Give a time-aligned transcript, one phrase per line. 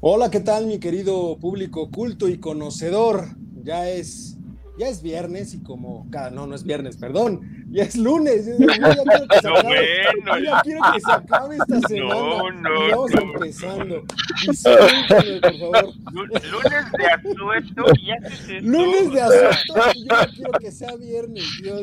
[0.00, 3.28] Hola, ¿qué tal mi querido público culto y conocedor?
[3.62, 4.36] Ya es,
[4.78, 8.46] ya es viernes y como cada, no, no es viernes, perdón, ya es lunes.
[8.58, 12.14] Ya, quiero que se acabe, ya quiero que se acabe esta semana.
[12.14, 14.02] No, no, vamos empezando.
[14.46, 15.94] Discúlpame, por favor.
[16.12, 20.94] Lunes de asueto y ya se Lunes de asueto y yo ya quiero que sea
[20.96, 21.44] viernes.
[21.62, 21.82] Dios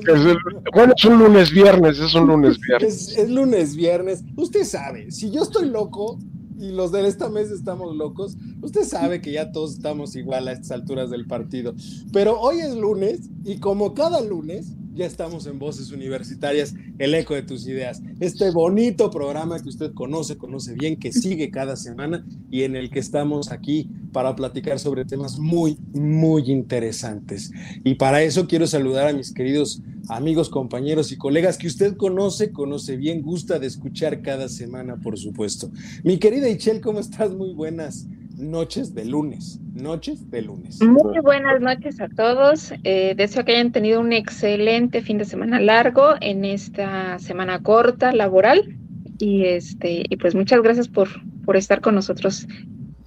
[0.71, 2.93] bueno, es un lunes viernes, es un lunes viernes.
[2.93, 4.23] Es, es lunes viernes.
[4.38, 6.19] Usted sabe, si yo estoy loco,
[6.64, 8.38] y los de esta mesa estamos locos.
[8.61, 11.75] Usted sabe que ya todos estamos igual a estas alturas del partido.
[12.14, 17.33] Pero hoy es lunes y como cada lunes, ya estamos en Voces Universitarias, el eco
[17.33, 18.02] de tus ideas.
[18.19, 22.89] Este bonito programa que usted conoce, conoce bien, que sigue cada semana y en el
[22.89, 27.52] que estamos aquí para platicar sobre temas muy, muy interesantes.
[27.83, 32.52] Y para eso quiero saludar a mis queridos amigos, compañeros y colegas que usted conoce,
[32.52, 35.72] conoce bien, gusta de escuchar cada semana, por supuesto.
[36.03, 37.33] Mi querida Ichel, ¿cómo estás?
[37.33, 38.05] Muy buenas
[38.37, 39.59] noches de lunes.
[39.73, 40.81] Noches de lunes.
[40.81, 42.73] Muy buenas noches a todos.
[42.83, 48.11] Eh, deseo que hayan tenido un excelente fin de semana largo en esta semana corta
[48.11, 48.77] laboral.
[49.19, 51.09] Y este, y pues muchas gracias por,
[51.45, 52.47] por estar con nosotros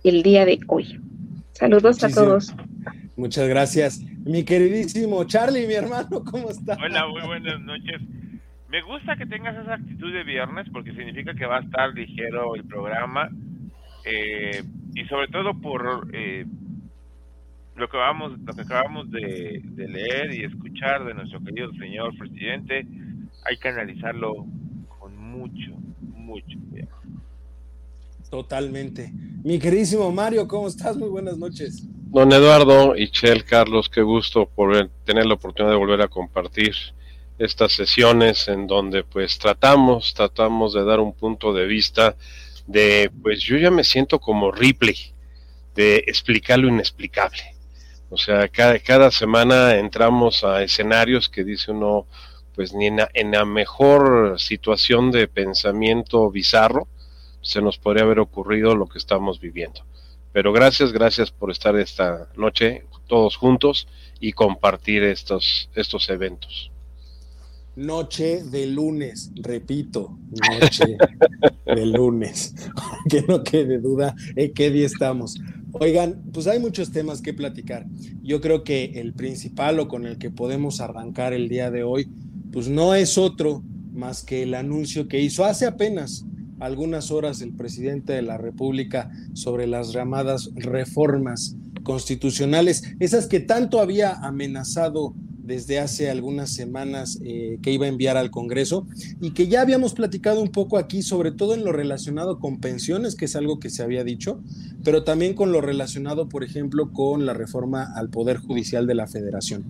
[0.04, 1.00] el día de hoy.
[1.52, 2.54] Saludos a todos.
[3.16, 4.00] Muchas gracias.
[4.24, 6.76] Mi queridísimo Charlie, mi hermano, ¿cómo está?
[6.82, 8.00] Hola, muy buenas noches.
[8.68, 12.54] Me gusta que tengas esa actitud de viernes porque significa que va a estar ligero
[12.56, 13.30] el programa
[14.04, 14.62] eh,
[14.96, 16.46] y sobre todo por eh,
[17.76, 22.86] lo que vamos lo que acabamos de, leer y escuchar de nuestro querido señor presidente
[23.44, 24.46] hay que analizarlo
[24.98, 26.96] con mucho mucho cuidado.
[28.30, 29.12] Totalmente.
[29.44, 31.86] Mi queridísimo Mario cómo estás muy buenas noches.
[32.08, 36.74] Don Eduardo y Chel Carlos qué gusto por tener la oportunidad de volver a compartir
[37.38, 42.16] estas sesiones en donde pues tratamos tratamos de dar un punto de vista
[42.66, 44.96] de, pues yo ya me siento como Ripley,
[45.74, 47.42] de explicar lo inexplicable.
[48.10, 52.06] O sea, cada, cada semana entramos a escenarios que dice uno,
[52.54, 56.88] pues ni en la, en la mejor situación de pensamiento bizarro
[57.42, 59.82] se nos podría haber ocurrido lo que estamos viviendo.
[60.32, 63.86] Pero gracias, gracias por estar esta noche todos juntos
[64.18, 66.70] y compartir estos, estos eventos
[67.76, 70.18] noche de lunes, repito,
[70.50, 70.96] noche
[71.66, 72.54] de lunes,
[73.08, 75.38] que no quede duda en qué día estamos.
[75.72, 77.86] Oigan, pues hay muchos temas que platicar.
[78.22, 82.08] Yo creo que el principal o con el que podemos arrancar el día de hoy,
[82.50, 86.24] pues no es otro más que el anuncio que hizo hace apenas
[86.60, 93.80] algunas horas el presidente de la República sobre las llamadas reformas constitucionales, esas que tanto
[93.80, 95.14] había amenazado
[95.46, 98.86] desde hace algunas semanas eh, que iba a enviar al Congreso
[99.20, 103.14] y que ya habíamos platicado un poco aquí, sobre todo en lo relacionado con pensiones,
[103.14, 104.40] que es algo que se había dicho,
[104.82, 109.06] pero también con lo relacionado, por ejemplo, con la reforma al Poder Judicial de la
[109.06, 109.64] Federación.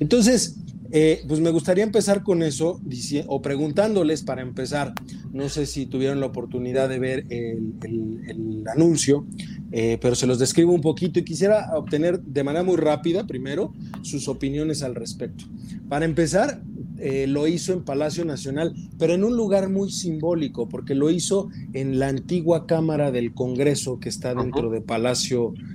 [0.00, 0.56] Entonces,
[0.94, 2.78] eh, pues me gustaría empezar con eso,
[3.26, 4.92] o preguntándoles para empezar,
[5.32, 9.26] no sé si tuvieron la oportunidad de ver el, anuncio,
[9.72, 13.72] eh, pero se los describo un poquito y quisiera obtener de manera muy rápida, primero,
[14.02, 15.46] sus opiniones al respecto.
[15.88, 16.62] Para empezar,
[16.98, 21.48] eh, lo hizo en Palacio Nacional, pero en un lugar muy simbólico, porque lo hizo
[21.72, 25.72] en la antigua Cámara del Congreso que está dentro de Palacio Nacional,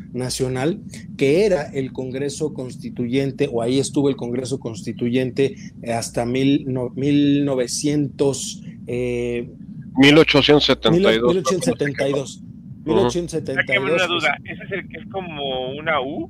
[1.17, 5.55] que era el Congreso Constituyente, o ahí estuvo el Congreso Constituyente
[5.87, 6.65] hasta mil,
[6.95, 8.63] 1900.
[9.97, 11.21] 1872.
[11.23, 12.41] 1872.
[12.85, 13.93] 1872.
[13.93, 16.29] una duda, ¿ese es el es como una U?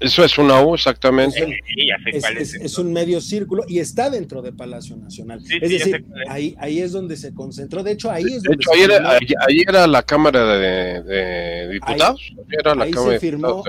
[0.00, 1.60] Eso es una U, exactamente.
[2.38, 5.42] Es, un medio círculo y está dentro de Palacio Nacional.
[5.48, 7.82] es decir, ahí, ahí es donde se concentró.
[7.82, 8.64] De hecho, ahí es donde.
[8.72, 12.20] ahí, era, ahí, era, la Cámara de, Diputados.
[12.30, 13.64] Ahí, era la se firmó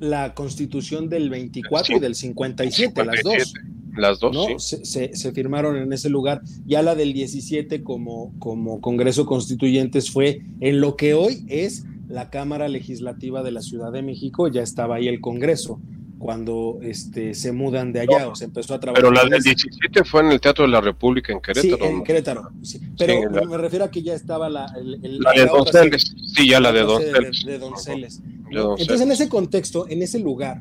[0.00, 3.54] la Constitución del 24 y del 57, las dos.
[3.96, 4.34] Las dos.
[4.34, 4.58] ¿no?
[4.58, 6.42] Se, se, firmaron en ese lugar.
[6.66, 11.84] Ya la del 17 como, como Congreso Constituyentes fue en lo que hoy es
[12.14, 15.80] la Cámara Legislativa de la Ciudad de México, ya estaba ahí el Congreso
[16.18, 19.02] cuando este, se mudan de allá o se empezó a trabajar.
[19.02, 21.76] Pero la del 17 fue en el Teatro de la República en Querétaro.
[21.76, 22.50] Sí, en Querétaro.
[22.62, 22.80] Sí.
[22.96, 26.14] Pero me refiero a que ya estaba la, la de Donceles.
[26.34, 27.44] Sí, ya la de Donceles.
[27.44, 28.22] De, Donceles.
[28.48, 30.60] Entonces, en ese contexto, en ese lugar,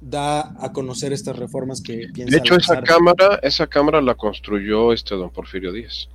[0.00, 2.32] da a conocer estas reformas que piensa.
[2.32, 6.08] De hecho, esa cámara, esa cámara la construyó este don Porfirio Díaz.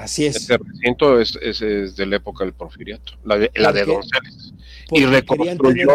[0.00, 0.36] Así es.
[0.36, 4.54] Este recinto es, es, de la época del porfiriato, la de, la de Donceles.
[4.90, 5.88] Y reconstruyó.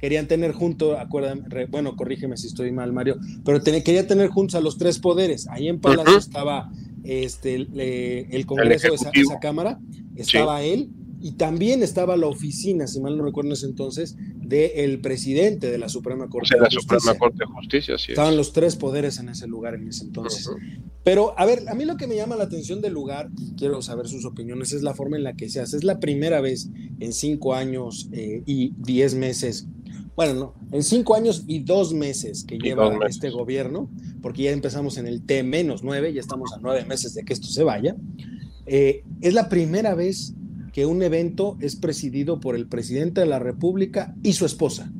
[0.00, 4.60] Querían tener junto, acuerdan, bueno, corrígeme si estoy mal, Mario, pero quería tener juntos a
[4.60, 5.48] los tres poderes.
[5.48, 6.70] Ahí en Palacio estaba
[7.02, 9.80] este, el Congreso de esa, Cámara,
[10.14, 15.00] estaba él, y también estaba la oficina, si mal no recuerdo en ese entonces, del
[15.00, 16.76] presidente de la Suprema Corte de Justicia.
[16.76, 18.12] la Suprema Corte de Justicia, sí.
[18.12, 20.48] Estaban los tres poderes en ese lugar en ese entonces.
[21.04, 23.82] Pero, a ver, a mí lo que me llama la atención del lugar, y quiero
[23.82, 25.76] saber sus opiniones, es la forma en la que se hace.
[25.76, 26.68] Es la primera vez
[27.00, 29.66] en cinco años eh, y diez meses,
[30.18, 33.88] bueno, no, en cinco años y dos meses que lleva este gobierno,
[34.20, 37.32] porque ya empezamos en el T menos nueve, ya estamos a nueve meses de que
[37.32, 37.94] esto se vaya.
[38.66, 40.34] Eh, es la primera vez
[40.78, 44.92] que un evento es presidido por el presidente de la República y su esposa.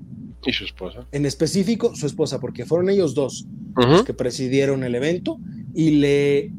[0.45, 1.07] Y su esposa.
[1.13, 3.47] En específico, su esposa, porque fueron ellos dos
[3.77, 5.39] los que presidieron el evento
[5.73, 6.51] y le...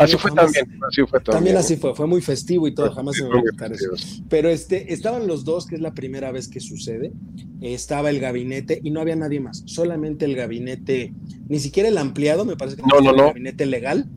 [0.00, 1.56] así fue también, así fue también.
[1.58, 3.90] así fue, fue muy festivo y todo, jamás se me va a eso.
[4.28, 7.12] Pero este, estaban los dos, que es la primera vez que sucede,
[7.60, 11.14] estaba el gabinete y no había nadie más, solamente el gabinete,
[11.48, 13.22] ni siquiera el ampliado, me parece que no, no, no.
[13.22, 14.10] el gabinete legal,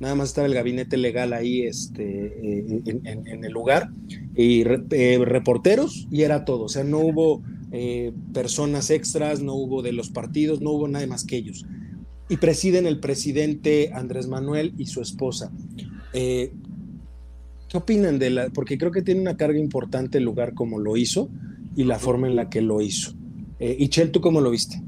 [0.00, 3.90] nada más estaba el gabinete legal ahí este, eh, en, el lugar,
[4.34, 9.82] y eh, reporteros, y era todo, o sea, no hubo eh, personas extras, no hubo
[9.82, 11.64] de los partidos, no hubo nada más que ellos.
[12.28, 15.52] Y presiden el presidente Andrés Manuel y su esposa.
[16.12, 16.50] ¿Qué
[17.72, 18.48] opinan de la?
[18.48, 21.28] Porque creo que tiene una carga importante el lugar como lo hizo
[21.76, 23.12] y la forma en la que lo hizo.
[23.60, 24.82] y Chel, ¿tú cómo lo viste?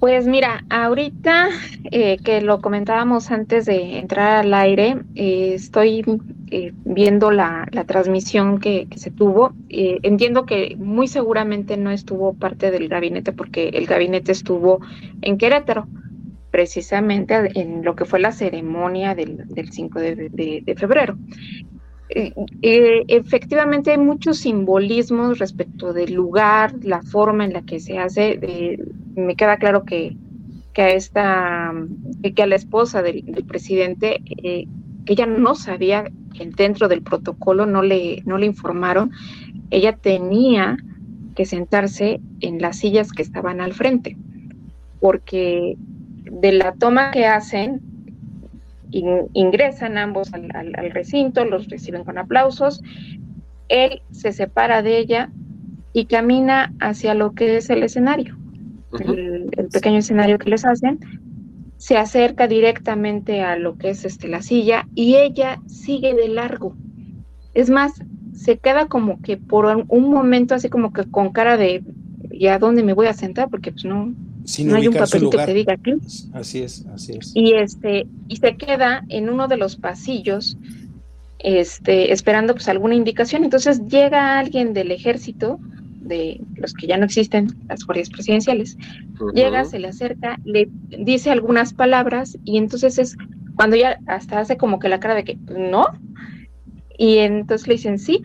[0.00, 1.48] Pues mira, ahorita
[1.90, 6.04] eh, que lo comentábamos antes de entrar al aire, eh, estoy
[6.50, 9.54] eh, viendo la, transmisión que, se tuvo.
[9.68, 14.80] entiendo que muy seguramente no estuvo parte del gabinete porque el gabinete estuvo
[15.22, 15.86] en Querétaro,
[16.50, 21.16] precisamente en lo que fue la ceremonia del, 5 de febrero.
[22.16, 22.32] Eh,
[22.62, 28.38] eh, efectivamente hay muchos simbolismos respecto del lugar, la forma en la que se hace.
[28.40, 28.78] Eh,
[29.16, 30.16] me queda claro que,
[30.72, 31.74] que a esta,
[32.36, 34.22] que a la esposa del, presidente,
[35.06, 39.10] ella no sabía que dentro del protocolo no le, no le informaron,
[39.70, 40.76] ella tenía
[41.34, 44.16] que sentarse en las sillas que estaban al frente,
[45.00, 45.76] porque
[46.30, 47.80] de la toma que hacen
[49.32, 52.82] ingresan ambos al, recinto, los reciben con aplausos,
[53.68, 55.30] él se separa de ella
[55.92, 58.36] y camina hacia lo que es el escenario,
[59.00, 61.00] el, pequeño escenario que les hacen,
[61.76, 66.76] se acerca directamente a lo que es este, la silla y ella sigue de largo.
[67.52, 67.92] Es más,
[68.32, 71.82] se queda como que por un momento así como que con cara de
[72.30, 73.48] ¿y a dónde me voy a sentar?
[73.48, 74.14] Porque pues no,
[74.64, 75.94] no hay un papelito que te diga aquí.
[76.32, 77.32] Así es, así es.
[77.34, 80.56] Y este, y se queda en uno de los pasillos,
[81.38, 83.44] este, esperando pues alguna indicación.
[83.44, 85.58] Entonces llega alguien del ejército,
[86.00, 88.76] de los que ya no existen, las guardias presidenciales,
[89.34, 93.16] llega, se le acerca, le dice algunas palabras, y entonces es
[93.56, 95.86] cuando ya hasta hace como que la cara de que no,
[96.98, 98.22] y entonces le dicen sí.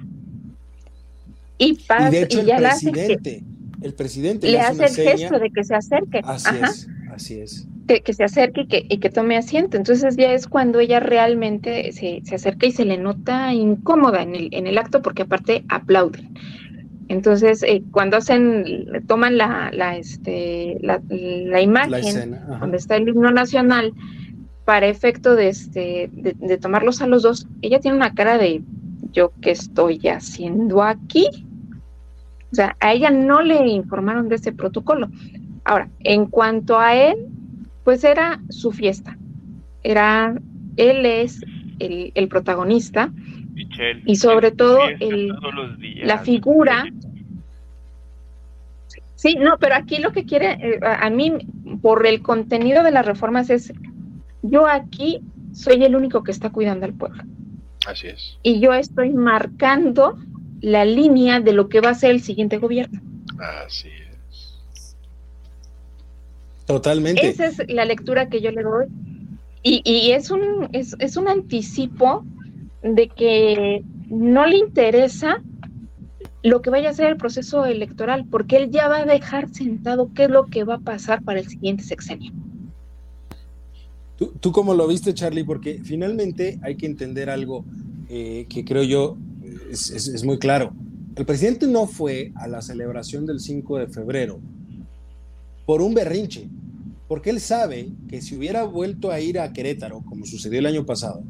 [1.57, 3.43] Y pasa, y, ya el presidente,
[3.81, 6.21] el presidente le, hace, el gesto de que se acerque.
[6.23, 7.67] Así es, así es.
[7.87, 9.77] Que, se acerque y que, y que, tome asiento.
[9.77, 14.49] Entonces ya es cuando ella realmente se, acerca y se le nota incómoda en el,
[14.51, 16.33] en el acto porque aparte aplauden.
[17.07, 23.93] Entonces, eh, cuando hacen, toman la, la, este, la, imagen donde está el himno nacional
[24.65, 28.61] para efecto de, este, de, de tomarlos a los dos, ella tiene una cara de
[29.11, 31.48] yo qué estoy haciendo aquí
[32.51, 35.09] o sea, a ella no le informaron de ese protocolo.
[35.63, 37.27] Ahora, en cuanto a él,
[37.83, 39.17] pues era su fiesta.
[39.83, 40.35] Era,
[40.77, 41.41] él es
[41.79, 43.11] el, protagonista
[44.05, 45.33] y sobre todo el,
[46.03, 46.85] la figura.
[49.15, 51.33] Sí, no, pero aquí lo que quiere, eh, a mí,
[51.81, 53.73] por el contenido de las reformas es,
[54.41, 57.23] yo aquí soy el único que está cuidando al pueblo.
[57.85, 58.37] Así es.
[58.43, 60.17] Y yo estoy marcando
[60.61, 63.01] la línea de lo que va a ser el siguiente gobierno.
[63.65, 64.97] Así es.
[66.65, 67.27] Totalmente.
[67.27, 68.85] Esa es la lectura que yo le doy.
[69.63, 72.23] Y, y es, un, es, es un anticipo
[72.83, 75.41] de que no le interesa
[76.41, 80.11] lo que vaya a ser el proceso electoral, porque él ya va a dejar sentado
[80.13, 82.31] qué es lo que va a pasar para el siguiente sexenio.
[84.15, 85.43] ¿Tú, tú cómo lo viste, Charlie?
[85.43, 87.65] Porque finalmente hay que entender algo
[88.09, 89.17] eh, que creo yo
[89.69, 90.73] es, es, es, muy claro.
[91.15, 94.39] El presidente no fue a la celebración del 5 de febrero
[95.65, 96.47] por un berrinche,
[97.07, 100.85] porque él sabe que si hubiera vuelto a ir a Querétaro, como sucedió el año
[100.85, 101.23] pasado,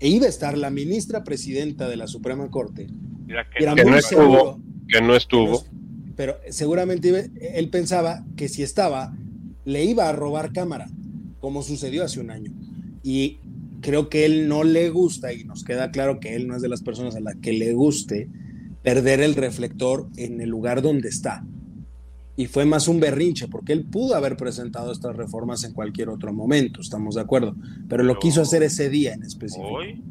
[0.00, 2.86] e iba a estar la ministra presidenta de la Suprema Corte,
[3.26, 5.64] que, era que, no estuvo, que no estuvo.
[6.16, 9.16] Pero seguramente iba, él pensaba que si estaba,
[9.64, 10.88] le iba a robar cámara,
[11.40, 12.52] como sucedió hace un año.
[13.02, 13.38] Y
[13.84, 16.70] creo que él no le gusta, y nos queda claro que él no es de
[16.70, 18.30] las personas a las que le guste
[18.82, 21.44] perder el reflector en el lugar donde está.
[22.34, 26.32] Y fue más un berrinche, porque él pudo haber presentado estas reformas en cualquier otro
[26.32, 27.54] momento, estamos de acuerdo,
[27.86, 29.68] pero lo quiso hacer ese día en específico.
[29.68, 30.02] Hoy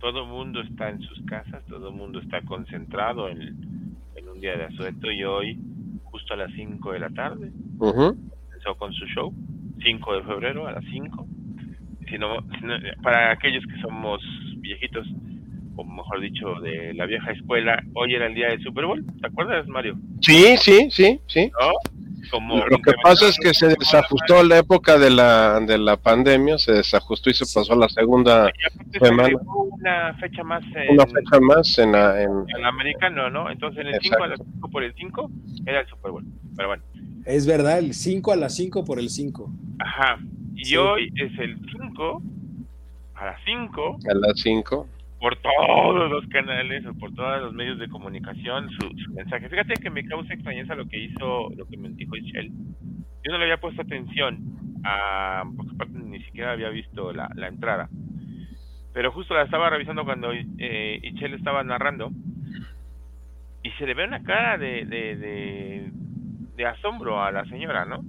[0.00, 4.40] todo el mundo está en sus casas, todo el mundo está concentrado en, en un
[4.40, 5.60] día de asueto y hoy,
[6.02, 9.32] justo a las 5 de la tarde, empezó con su show,
[9.80, 11.26] 5 de febrero a las 5.
[12.12, 12.44] Si no,
[13.02, 14.20] para aquellos que somos
[14.58, 15.06] viejitos,
[15.76, 19.28] o mejor dicho, de la vieja escuela, hoy era el día del Super Bowl, ¿te
[19.28, 19.96] acuerdas, Mario?
[20.20, 21.50] Sí, sí, sí, sí.
[22.30, 26.58] Como lo que pasa es que se desajustó la época de la de la pandemia,
[26.58, 28.52] se desajustó y se pasó a la segunda
[29.02, 29.38] semana.
[29.70, 33.50] Una fecha más en, una fecha más en, la, en, el americano, ¿no?
[33.50, 35.30] Entonces en el 5 a las 5 por el 5
[35.64, 36.24] era el Super Bowl.
[36.56, 36.82] Pero bueno.
[37.24, 39.50] Es verdad, el 5 a las 5 por el 5.
[39.78, 40.18] Ajá.
[40.54, 40.76] Y sí.
[40.76, 42.22] hoy es el 5
[43.14, 43.98] a las 5.
[44.10, 44.88] A las 5
[45.22, 49.48] por todos los canales o por todos los medios de comunicación su, su, mensaje.
[49.48, 52.50] Fíjate que me causa extrañeza lo que hizo, lo que me dijo Ishel.
[52.50, 54.40] Yo no le había puesto atención,
[54.82, 57.88] a, porque aparte ni siquiera había visto la, la entrada.
[58.92, 62.10] Pero justo la estaba revisando cuando eh, Ishel estaba narrando
[63.62, 65.90] y se le ve una cara de, de, de,
[66.56, 68.04] de asombro a la señora, ¿no?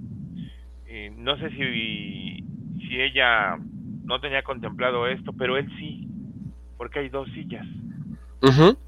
[0.88, 2.33] Eh, no sé si,
[2.88, 3.56] si ella
[4.04, 6.08] no tenía contemplado esto, pero él sí
[6.76, 7.66] porque hay dos sillas.
[8.42, 8.78] Uh -huh.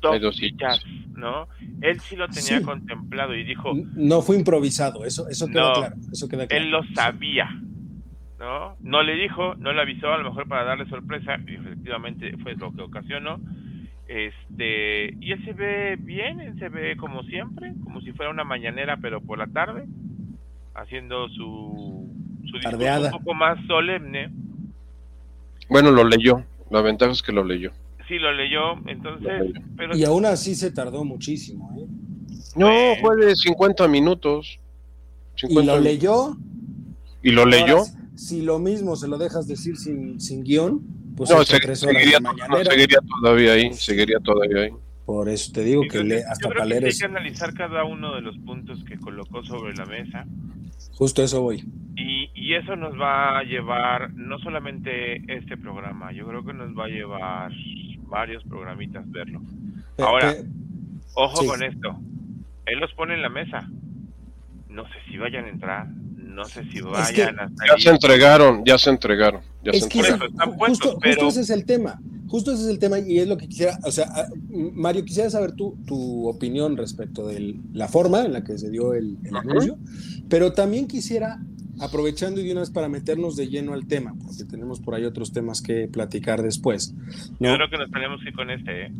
[0.00, 1.48] Dos, hay dos sillas, ¿no?
[1.80, 2.64] Él sí lo tenía sí.
[2.64, 3.72] contemplado y dijo...
[3.94, 5.96] No fue improvisado, eso, eso queda no, claro.
[6.12, 6.62] Eso queda claro.
[6.62, 7.50] Él lo sabía,
[8.38, 8.76] ¿no?
[8.80, 12.54] No le dijo, no le avisó, a lo mejor para darle sorpresa, y efectivamente fue
[12.54, 13.40] lo que ocasionó.
[14.06, 18.44] Este, y él se ve bien, él se ve como siempre, como si fuera una
[18.44, 19.86] mañanera, pero por la tarde,
[20.74, 22.05] haciendo su,
[22.46, 24.30] su discurso un poco más solemne.
[25.68, 26.44] Bueno, lo leyó.
[26.70, 27.72] La ventaja es que lo leyó.
[28.08, 29.26] Sí, lo leyó, entonces...
[29.26, 29.60] Lo leyó.
[29.76, 29.96] Pero...
[29.96, 31.86] Y aún así se tardó muchísimo, ¿eh?
[32.56, 34.58] No, fue de 50 minutos.
[35.36, 36.36] 50 ¿Y lo leyó?
[37.22, 37.78] ¿Y lo leyó?
[37.78, 40.80] Ahora, si lo mismo se lo dejas decir sin, sin guion,
[41.16, 42.32] pues no, se, seguiría, no,
[42.64, 44.70] seguiría todavía ahí, seguiría todavía ahí.
[45.04, 48.22] Por eso te digo que le, hasta para leer Hay que analizar cada uno de
[48.22, 50.26] los puntos que colocó sobre la mesa.
[50.94, 51.64] Justo eso voy.
[51.96, 56.76] Y, y, eso nos va a llevar, no solamente este programa, yo creo que nos
[56.76, 57.52] va a llevar
[58.08, 59.40] varios programitas verlo.
[59.98, 60.44] Ahora, eh,
[61.14, 61.46] ojo sí.
[61.46, 61.98] con esto.
[62.66, 63.68] Él los pone en la mesa.
[64.76, 67.88] No sé si vayan a entrar, no sé si vayan es que, a Ya se
[67.88, 69.40] entregaron, ya se entregaron.
[69.64, 70.28] Ya es se que entregaron.
[70.34, 71.14] Justo, puestos, pero...
[71.14, 71.98] justo ese es el tema.
[72.28, 74.06] Justo ese es el tema y es lo que quisiera, o sea,
[74.50, 78.92] Mario, quisiera saber tu, tu opinión respecto de la forma en la que se dio
[78.92, 79.78] el, anuncio,
[80.28, 81.40] pero también quisiera,
[81.80, 85.04] aprovechando y de una vez para meternos de lleno al tema, porque tenemos por ahí
[85.04, 86.94] otros temas que platicar después.
[87.38, 87.48] ¿no?
[87.48, 88.92] Yo creo que nos tenemos que ir con este, ¿eh?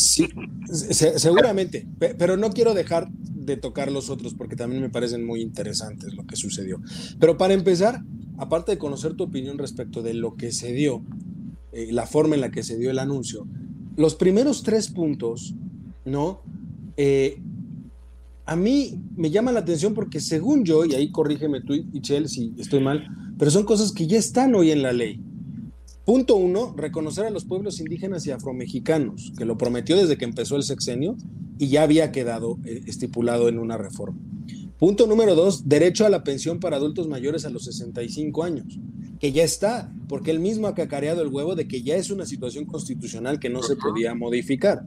[0.00, 0.28] Sí,
[0.72, 5.42] se, seguramente, pero no quiero dejar de tocar los otros porque también me parecen muy
[5.42, 6.80] interesantes lo que sucedió.
[7.18, 8.02] Pero para empezar,
[8.38, 11.02] aparte de conocer tu opinión respecto de lo que se dio,
[11.72, 13.46] eh, la forma en la que se dio el anuncio,
[13.96, 15.54] los primeros tres puntos,
[16.06, 16.40] ¿no?
[16.96, 17.42] Eh,
[18.46, 22.54] a mí me llama la atención porque según yo, y ahí corrígeme tú, Ichel, si
[22.58, 23.06] estoy mal,
[23.38, 25.20] pero son cosas que ya están hoy en la ley.
[26.10, 30.56] Punto uno, reconocer a los pueblos indígenas y afromexicanos, que lo prometió desde que empezó
[30.56, 31.16] el sexenio
[31.56, 34.18] y ya había quedado eh, estipulado en una reforma.
[34.76, 38.80] Punto número dos, derecho a la pensión para adultos mayores a los 65 años.
[39.20, 42.26] que ya está, porque él mismo ha cacareado el huevo de que ya es una
[42.26, 44.82] situación constitucional que no se podía modificar.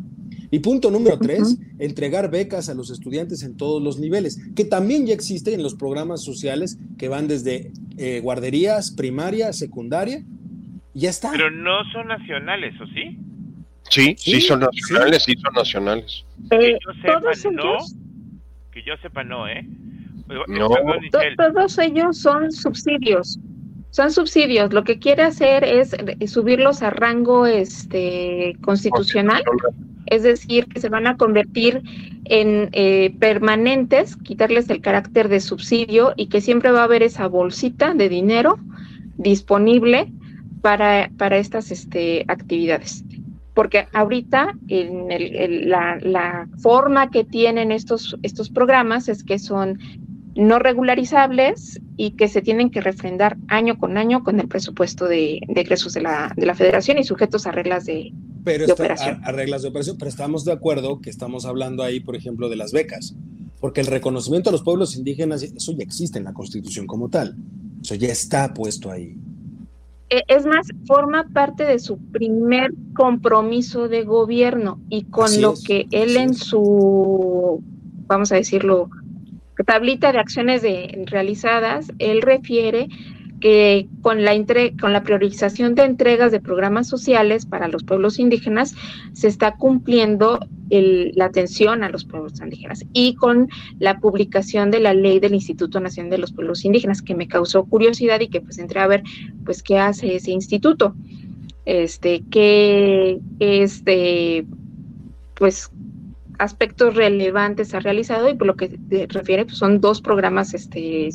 [0.52, 5.06] Y punto número tres, entregar becas a los estudiantes en todos los niveles, que también
[5.06, 10.26] ya existe en los programas sociales que van desde eh, guarderías, primaria, secundaria,
[10.94, 11.32] ya está.
[11.32, 13.18] Pero no son nacionales, ¿o sí?
[13.90, 16.26] Sí, sí, son nacionales, sí, son nacionales.
[16.50, 17.78] que yo sepa, no.
[18.72, 19.66] Que yo sepa, no, ¿eh?
[20.48, 20.70] No.
[21.38, 23.40] Todos ellos son subsidios.
[23.92, 24.74] Son subsidios.
[24.74, 25.96] Lo que quiere hacer es
[26.26, 29.44] subirlos a rango este constitucional.
[30.08, 31.82] Es decir, que se van a convertir
[32.26, 37.28] en eh, permanentes, quitarles el carácter de subsidio y que siempre va a haber esa
[37.28, 38.58] bolsita de dinero
[39.18, 40.12] disponible
[40.64, 43.04] para, para estas este, actividades
[43.54, 49.78] porque ahorita en la, la, forma que tienen estos, estos programas es que son
[50.36, 55.40] no regularizables y que se tienen que refrendar año con año con el presupuesto de,
[55.48, 58.12] de egresos de la, de la federación y sujetos a reglas de,
[58.44, 59.22] pero operación.
[59.24, 62.56] A, reglas de operación, pero estamos de acuerdo que estamos hablando ahí, por ejemplo, de
[62.56, 63.16] las becas,
[63.60, 67.36] porque el reconocimiento a los pueblos indígenas, eso ya existe en la Constitución como tal,
[67.82, 69.16] eso ya está puesto ahí.
[70.10, 75.88] E, es más, forma parte de su primer compromiso de gobierno y con lo que
[75.92, 77.64] él en su,
[78.08, 78.90] vamos a decirlo,
[79.66, 82.90] tablita de acciones de, realizadas, él refiere
[83.44, 88.18] que con la, entre, con la priorización de entregas de programas sociales para los pueblos
[88.18, 88.74] indígenas
[89.12, 94.94] se está cumpliendo la atención a los pueblos indígenas y con la publicación de la
[94.94, 98.60] ley del Instituto Nacional de los Pueblos Indígenas que me causó curiosidad y que pues
[98.60, 99.04] entré a ver
[99.44, 100.96] pues qué hace ese instituto.
[101.66, 104.46] Este que este
[105.34, 105.70] pues
[106.40, 111.10] aspectos relevantes ha realizado y por lo que refiere pues, son dos programas este,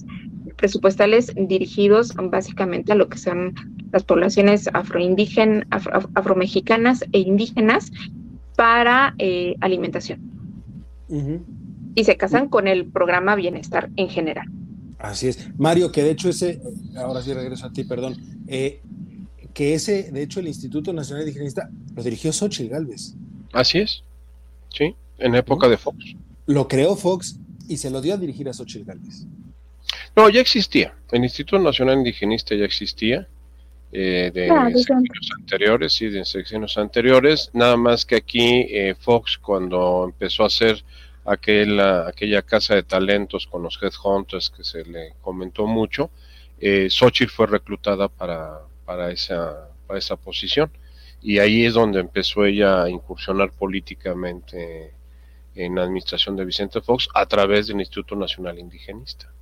[0.58, 3.54] presupuestales dirigidos básicamente a lo que son
[3.90, 5.66] las poblaciones afroindígenas,
[6.14, 7.90] afromexicanas e indígenas
[8.56, 10.20] para eh, alimentación.
[11.94, 14.46] Y se casan con el programa Bienestar en general.
[14.98, 15.48] Así es.
[15.56, 16.60] Mario, que de hecho ese,
[16.96, 18.82] ahora sí regreso a ti, perdón, eh,
[19.54, 23.14] que ese, de hecho el Instituto Nacional Indigenista lo dirigió Xochitl Galvez.
[23.52, 24.04] Así es,
[24.68, 26.16] sí en época de Fox.
[26.46, 27.38] Lo creó Fox
[27.68, 29.26] y se lo dio a dirigir a Xochitl Gálvez.
[30.16, 30.94] No, ya existía.
[31.10, 33.28] El Instituto Nacional Indigenista ya existía.
[33.90, 39.38] Eh, de ah, secciones anteriores, sí, de secciones anteriores, nada más que aquí eh, Fox
[39.38, 40.84] cuando empezó a hacer
[41.24, 46.10] aquella, aquella casa de talentos con los headhunters que se le comentó mucho,
[46.60, 50.70] eh, Xochitl fue reclutada para, para, esa, para esa posición
[51.22, 54.92] y ahí es donde empezó ella a incursionar políticamente
[55.54, 59.32] en la administración de Vicente Fox a través del Instituto Nacional Indigenista.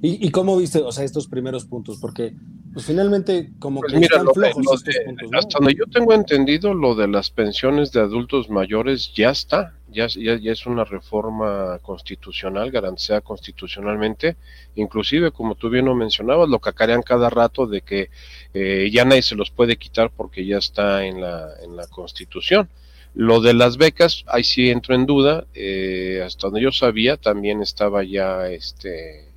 [0.00, 1.98] ¿Y, cómo viste, o sea, estos primeros puntos?
[1.98, 2.32] Porque,
[2.72, 6.94] pues finalmente, como pues que están flojos estos puntos, Hasta donde yo tengo entendido, lo
[6.94, 13.20] de las pensiones de adultos mayores ya está, ya, ya, es una reforma constitucional, garantizada
[13.20, 14.36] constitucionalmente,
[14.76, 18.10] inclusive, como tú bien lo mencionabas, lo cacarean cada rato de que
[18.54, 22.68] eh, ya nadie se los puede quitar porque ya está en la, en la Constitución.
[23.14, 27.60] Lo de las becas, ahí sí entro en duda, eh, hasta donde yo sabía también
[27.60, 29.27] estaba ya este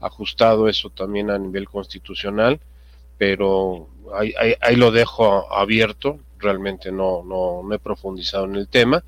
[0.00, 2.60] ajustado eso también a nivel constitucional,
[3.18, 9.04] pero ahí, lo dejo abierto, realmente no, no, no, he profundizado en el tema.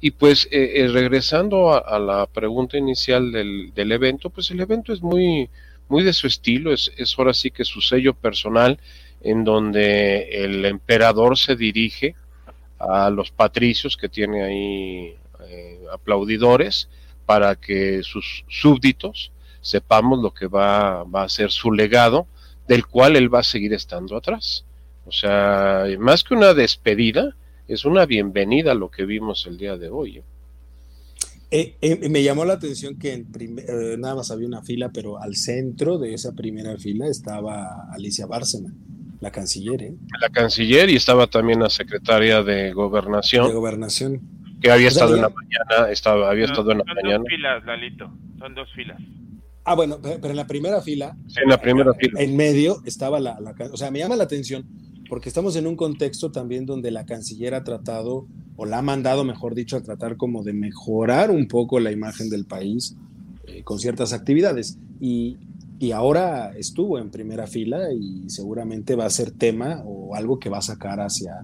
[0.00, 4.92] Y pues eh, eh, regresando a, la pregunta inicial del, del, evento, pues el evento
[4.92, 5.48] es muy,
[5.88, 8.78] muy de su estilo, es, es ahora sí que su sello personal,
[9.20, 12.14] en donde el emperador se dirige
[12.78, 15.16] a los patricios que tiene ahí
[15.48, 16.88] eh, aplaudidores
[17.26, 19.31] para que sus súbditos
[19.62, 22.26] sepamos lo que va, va a ser su legado,
[22.68, 24.64] del cual él va a seguir estando atrás.
[25.06, 27.34] O sea, más que una despedida,
[27.66, 30.22] es una bienvenida a lo que vimos el día de hoy.
[31.50, 32.08] ¿eh?
[32.10, 33.26] me llamó la atención que en
[33.98, 38.74] nada más había una fila, pero al centro de esa primera fila estaba Alicia Bárcena
[39.22, 39.94] la canciller, ¿eh?
[40.20, 43.46] La canciller y estaba también la secretaria de gobernación.
[43.46, 44.20] De gobernación.
[44.60, 47.14] Que había estado en la mañana, estaba, había estado en la mañana.
[47.14, 49.00] Son dos filas, Lalito, son dos filas.
[49.64, 51.16] Ah, bueno, pero en la primera fila.
[51.40, 52.20] En la primera fila.
[52.20, 54.66] En medio estaba la, la, O sea, me llama la atención
[55.12, 59.24] porque estamos en un contexto también donde la canciller ha tratado, o la ha mandado,
[59.24, 62.96] mejor dicho, a tratar como de mejorar un poco la imagen del país
[63.46, 64.78] eh, con ciertas actividades.
[65.00, 65.36] Y,
[65.78, 70.48] y ahora estuvo en primera fila y seguramente va a ser tema o algo que
[70.48, 71.42] va a sacar hacia,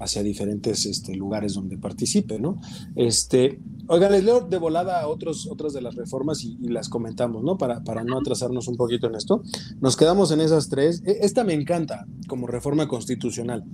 [0.00, 2.62] hacia diferentes este, lugares donde participe, ¿no?
[2.96, 3.58] Este,
[3.92, 7.58] oigan, les leo de volada otros, otras de las reformas y, las comentamos, ¿no?
[7.58, 9.42] Para, para no atrasarnos un poquito en esto.
[9.80, 11.02] Nos quedamos en esas tres.
[11.04, 13.64] E, esta me encanta como reforma constitucional.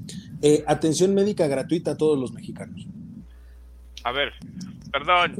[0.42, 2.88] Eh, atención médica gratuita a todos los mexicanos.
[4.02, 4.32] A ver,
[4.90, 5.34] perdón.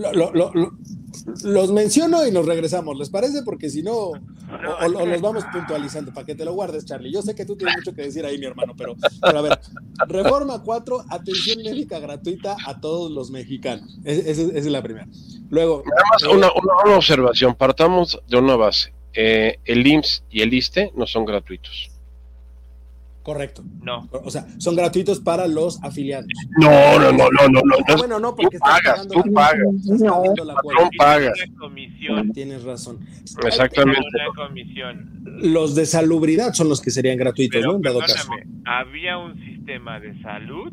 [1.45, 3.43] los menciono y nos regresamos, ¿les parece?
[3.43, 7.13] Porque si no, o, los vamos puntualizando para que te lo guardes, Charlie.
[7.13, 9.59] Yo sé que tú tienes mucho que decir ahí, mi hermano, pero, a ver,
[10.07, 13.99] reforma 4, atención médica gratuita a todos los mexicanos.
[14.05, 15.07] Esa es, la primera.
[15.51, 15.83] Luego.
[15.87, 18.93] Nada más eh, una, observación, partamos de una base.
[19.15, 21.91] Eh, el IMSS y el ISTE no son gratuitos.
[23.29, 23.63] Correcto.
[23.83, 24.09] No.
[24.11, 26.25] O sea, son gratuitos para los afiliados.
[26.59, 27.61] No, no, no, no, no.
[27.63, 27.77] no.
[27.87, 29.85] Ah, bueno, no, porque tú pagas, tú pagas.
[29.85, 31.35] No, no pagas.
[31.59, 32.33] Comisión.
[32.33, 33.01] Tienes razón.
[33.45, 34.01] Exactamente.
[34.01, 35.23] Una comisión.
[35.43, 37.77] Los de salubridad son los que serían gratuitos, ¿no?
[37.77, 38.31] En dado caso.
[38.65, 40.73] Había un sistema de salud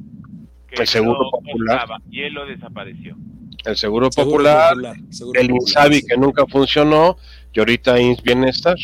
[0.69, 3.17] que el seguro popular y él lo desapareció.
[3.65, 4.77] El seguro, popular,
[5.33, 7.17] el INSABI que nunca funcionó
[7.51, 8.77] y ahorita INS Bienestar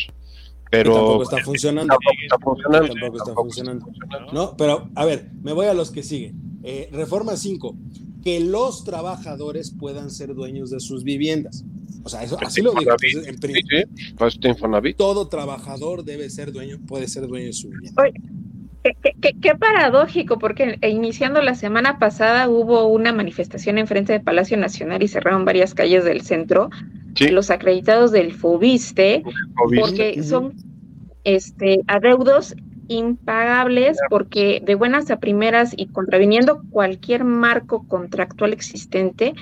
[0.72, 1.96] pero tampoco está funcionando.
[1.98, 3.86] Tampoco está funcionando.
[4.32, 6.40] No, pero a ver, me voy a los que siguen.
[6.62, 7.76] Eh, reforma 5,
[8.24, 11.62] que los trabajadores puedan ser dueños de sus viviendas.
[12.04, 12.90] O sea, eso, así lo digo.
[13.26, 13.38] En
[14.16, 14.40] pues,
[14.96, 18.04] todo trabajador debe ser dueño, puede ser dueño de su vivienda.
[18.82, 24.56] Qué, qué, paradójico, porque iniciando la semana pasada hubo una manifestación en frente del Palacio
[24.56, 26.68] Nacional y cerraron varias calles del centro
[27.30, 29.22] los acreditados del FOBISTE,
[29.78, 30.54] porque son
[31.24, 32.54] este, adeudos
[32.88, 39.34] impagables porque de buenas a primeras y contraviniendo cualquier marco contractual existente,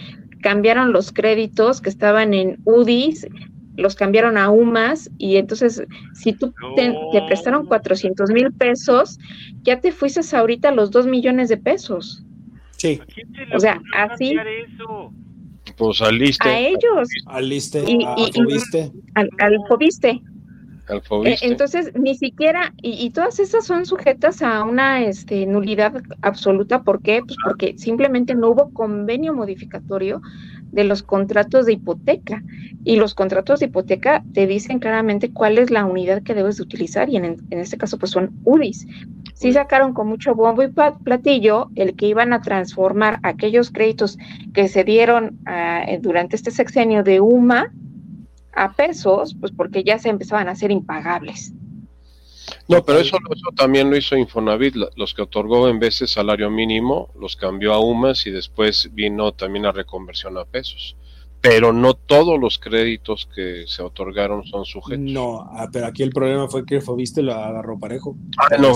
[0.42, 3.26] cambiaron los créditos que estaban en UDIs,
[3.80, 5.82] los cambiaron a UMAS y entonces
[6.14, 6.94] si tú te,
[7.26, 9.18] prestaron 400 mil pesos,
[9.62, 12.24] ya te fuiste ahorita a los 2 millones de pesos.
[12.76, 13.00] Sí.
[13.54, 14.36] O sea, así...
[15.76, 17.08] Pues al A ellos.
[17.26, 18.04] Al liste, y,
[19.14, 20.20] al, al Fobiste.
[21.24, 26.82] Eh, entonces, ni siquiera, y, todas esas son sujetas a una este, nulidad absoluta.
[26.82, 27.22] ¿Por qué?
[27.24, 30.20] Pues porque simplemente no hubo convenio modificatorio
[30.72, 32.42] de los contratos de hipoteca.
[32.84, 36.62] Y los contratos de hipoteca te dicen claramente cuál es la unidad que debes de
[36.62, 38.86] utilizar, y en, en este caso, pues son UDIs.
[39.34, 44.18] Sí sacaron con mucho bombo y platillo el que iban a transformar aquellos créditos
[44.52, 47.72] que se dieron ah, durante este sexenio de UMA
[48.52, 51.52] a pesos, pues porque ya se empezaban a hacer impagables.
[52.70, 56.50] No, pero eso, eso también lo hizo Infonavit, los que otorgó en vez de salario
[56.50, 60.96] mínimo, los cambió a UMAS y después vino también la reconversión a pesos.
[61.40, 65.02] Pero no todos los créditos que se otorgaron son sujetos.
[65.02, 68.14] No, ah, pero aquí el problema fue que Fobiste lo agarró parejo.
[68.38, 68.72] Ah, no,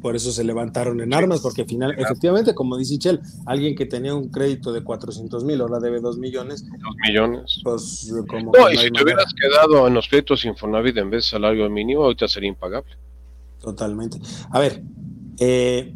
[0.00, 3.86] por eso se levantaron en armas, porque al final, efectivamente, como dice Chel, alguien que
[3.86, 6.64] tenía un crédito de 400 mil, ahora debe 2 millones.
[6.64, 7.60] 2 millones.
[7.64, 11.30] Pues, como no, y si te hubieras quedado en los créditos Infonavit en vez de
[11.30, 12.96] salario mínimo, ahorita sería impagable.
[13.60, 14.18] Totalmente.
[14.50, 14.82] A ver,
[15.40, 15.92] eh,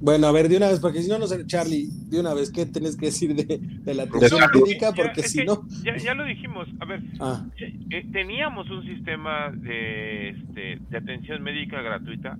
[0.00, 2.52] bueno, a ver, de una vez, porque si no, no sé, Charlie, de una vez,
[2.52, 4.92] ¿qué tenés que decir de, la atención médica?
[4.92, 5.66] Porque si no...
[5.82, 7.44] Ya, lo dijimos, a ver, ah.
[7.58, 12.38] eh, teníamos un sistema de, este, de atención médica gratuita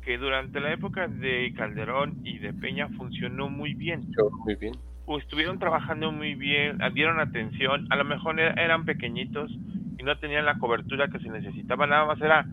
[0.00, 4.06] que durante la época de Calderón y de Peña funcionó muy bien.
[4.44, 4.74] Muy bien.
[5.06, 9.50] O estuvieron trabajando muy bien, dieron atención, a lo mejor eran pequeñitos
[9.98, 12.46] y no tenían la cobertura que se necesitaba, nada más era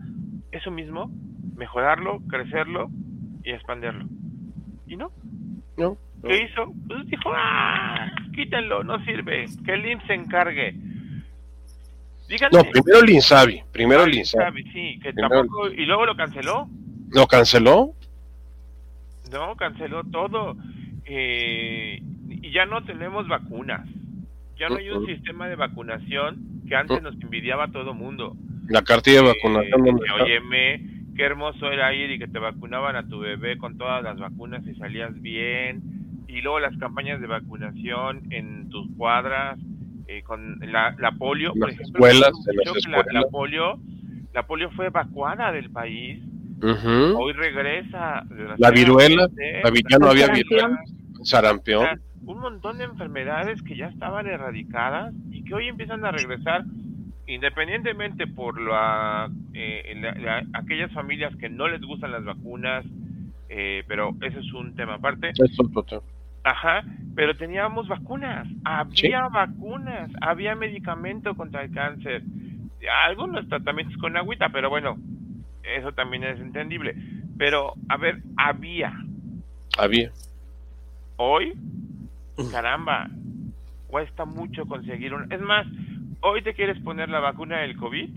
[0.52, 1.10] eso mismo,
[1.56, 2.90] mejorarlo, crecerlo
[3.42, 4.06] y expanderlo.
[4.86, 5.10] ¿Y no?
[5.76, 5.96] No.
[6.22, 6.72] ¿Qué hizo?
[6.86, 10.74] Pues dijo, ah, quítenlo, no sirve, que el IMSS se encargue.
[12.28, 12.58] Díganme.
[12.58, 14.62] No, primero el INSABI, primero el INSABI.
[14.72, 16.68] Sí, que tampoco, y luego lo canceló.
[17.10, 17.94] ¿Lo canceló?
[19.32, 20.56] No, canceló todo.
[21.04, 23.88] Eh, y ya no tenemos vacunas.
[24.56, 28.36] Ya no hay un sistema de vacunación que antes nos envidiaba a todo mundo.
[28.68, 29.86] La cartilla de vacunación.
[29.86, 34.02] Eh, óyeme, qué hermoso era ir y que te vacunaban a tu bebé con todas
[34.02, 35.82] las vacunas y salías bien.
[36.28, 39.58] Y luego las campañas de vacunación en tus cuadras,
[40.08, 42.06] eh, con la, la polio, por ejemplo.
[42.06, 42.32] Escuelas,
[43.12, 43.78] La, polio,
[44.32, 46.22] la polio fue evacuada del país
[46.62, 48.24] Hoy regresa.
[48.58, 49.28] La viruela,
[49.90, 50.78] ya no había viruela,
[51.22, 52.00] sarampión.
[52.24, 56.64] un montón de enfermedades que ya estaban erradicadas y que hoy empiezan a regresar
[57.34, 59.94] independientemente por la, eh,
[60.54, 62.84] aquellas familias que no les gustan las vacunas,
[63.48, 65.30] eh, pero ese es un tema aparte.
[65.30, 66.02] Es otro tema.
[66.44, 66.82] Ajá,
[67.14, 72.22] pero teníamos vacunas, había vacunas, había medicamento contra el cáncer,
[73.04, 74.96] algunos tratamientos con agüita, pero bueno,
[75.62, 76.96] eso también es entendible.
[77.38, 78.92] Pero, a ver, había.
[79.78, 80.10] Había.
[81.16, 81.54] Hoy,
[82.50, 83.08] caramba,
[83.86, 85.32] cuesta mucho conseguir un...
[85.32, 85.66] Es más,
[86.22, 88.10] hoy te quieres poner la vacuna del COVID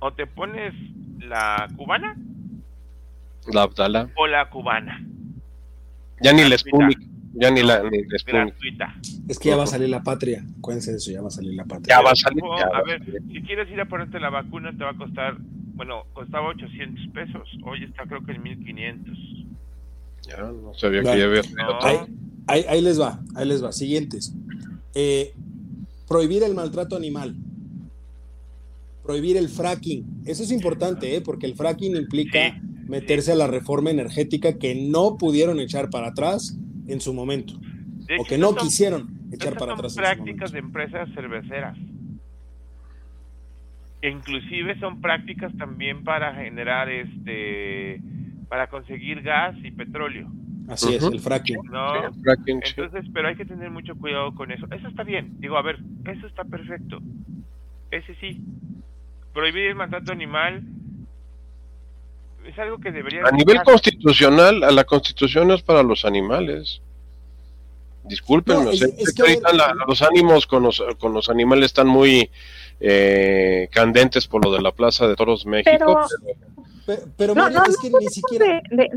[0.00, 0.74] o te pones
[1.18, 2.16] la cubana
[3.52, 4.08] La Abdala.
[4.16, 5.04] o la cubana.
[6.20, 6.56] Ya ni la.
[6.58, 6.98] Sputnik.
[7.34, 8.18] Ya ni la, ni la.
[8.26, 8.94] Gratuita.
[9.28, 10.44] Es que ya va a salir la patria.
[10.58, 11.96] Acuérdense de eso, ya va a salir la patria.
[11.96, 12.42] Ya va a salir.
[12.58, 13.22] Ya a ver, salir.
[13.32, 15.36] si quieres ir a ponerte la vacuna te va a costar,
[15.74, 19.18] bueno, costaba 800 pesos, hoy está creo que en 1500.
[20.28, 21.20] Ya, no sabía que Vale.
[21.20, 21.82] ya había No.
[21.82, 21.96] Ahí,
[22.46, 23.72] ahí- ahí les va, ahí les va.
[23.72, 24.34] Siguientes.
[24.94, 25.32] Eh,
[26.12, 27.34] prohibir el maltrato animal.
[29.02, 30.22] Prohibir el fracking.
[30.26, 31.22] Eso es importante, ¿eh?
[31.22, 36.56] porque el fracking implica meterse a la reforma energética que no pudieron echar para atrás
[36.86, 37.54] en su momento.
[37.58, 40.58] De O hecho, que no son- quisieron echar para son atrás en su prácticas de
[40.58, 41.78] empresas cerveceras.
[44.02, 48.00] E inclusive son prácticas también para generar este
[48.48, 50.30] para conseguir gas y petróleo,
[50.68, 51.58] Así es, el fracking.
[51.70, 52.12] ¿no?
[52.12, 52.74] Sí, fracking, sí.
[52.76, 54.66] Entonces, pero hay que tener mucho cuidado con eso.
[54.70, 55.34] Eso está bien.
[55.40, 56.98] Digo, a ver, eso está perfecto.
[57.90, 58.40] Ese sí.
[59.34, 60.62] Prohibir el maltrato animal
[62.46, 63.22] es algo que debería...
[63.24, 66.80] A nivel constitucional, a la constitución no es para los animales.
[68.04, 70.82] Discúlpenme, No, o sea, es- es es que que- ahorita la- los ánimos con los,
[70.98, 72.30] con los animales están muy
[72.80, 75.70] eh, candentes por lo de la Plaza de Toros México.
[75.70, 76.06] Pero-
[76.84, 78.46] Pe- Pero, No, Mario, no, es no que ni siquiera.
[78.70, 78.90] de, de-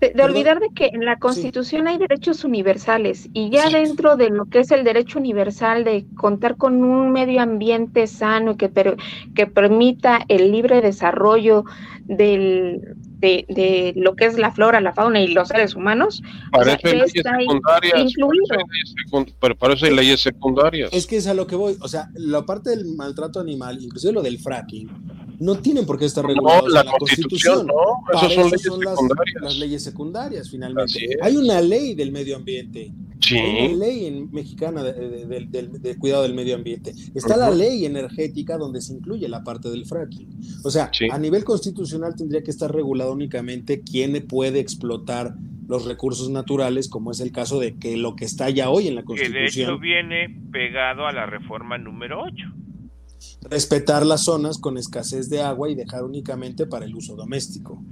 [0.00, 4.46] de- olvidar de que en la Constitución hay derechos universales y ya dentro de lo
[4.46, 8.96] que es el derecho universal de contar con un medio ambiente sano que, per-
[9.34, 11.64] que permita el libre desarrollo
[12.04, 12.80] del,
[13.20, 16.64] de, de lo que es la flora, la fauna y los seres humanos, para o
[16.64, 18.14] sea, eso hay ya leyes secundarias.
[19.40, 20.90] pero hay leyes secundarias.
[20.92, 21.76] Es que es a lo que voy.
[21.80, 24.88] O sea, la parte del maltrato animal, inclusive lo del fracking,
[25.40, 27.66] no tienen por qué estar no, regulados la, en la constitución, Constitución.
[27.66, 29.42] no, esas son eso leyes son las, secundarias.
[29.42, 31.18] las leyes secundarias, finalmente.
[31.22, 32.92] Hay una ley del medio ambiente.
[33.20, 36.94] Sí, Hay una ley en, mexicana de, de- de- del- de cuidado del medio ambiente.
[37.14, 40.28] Está la ley energética donde se incluye la parte del fracking.
[40.64, 41.06] O sea, Sí.
[41.10, 45.34] a nivel constitucional tendría que estar regulado únicamente quién puede explotar
[45.68, 48.94] los recursos naturales, como es el caso de que lo que está ya hoy en
[48.96, 52.34] la que de hecho Constitución, viene pegado a la reforma número 8.
[53.42, 57.82] Respetar las zonas con escasez de agua y dejar únicamente para el uso doméstico.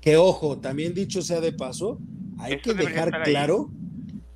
[0.00, 1.98] Que ojo, también dicho sea de paso,
[2.38, 3.32] hay que dejar ahí.
[3.32, 3.70] claro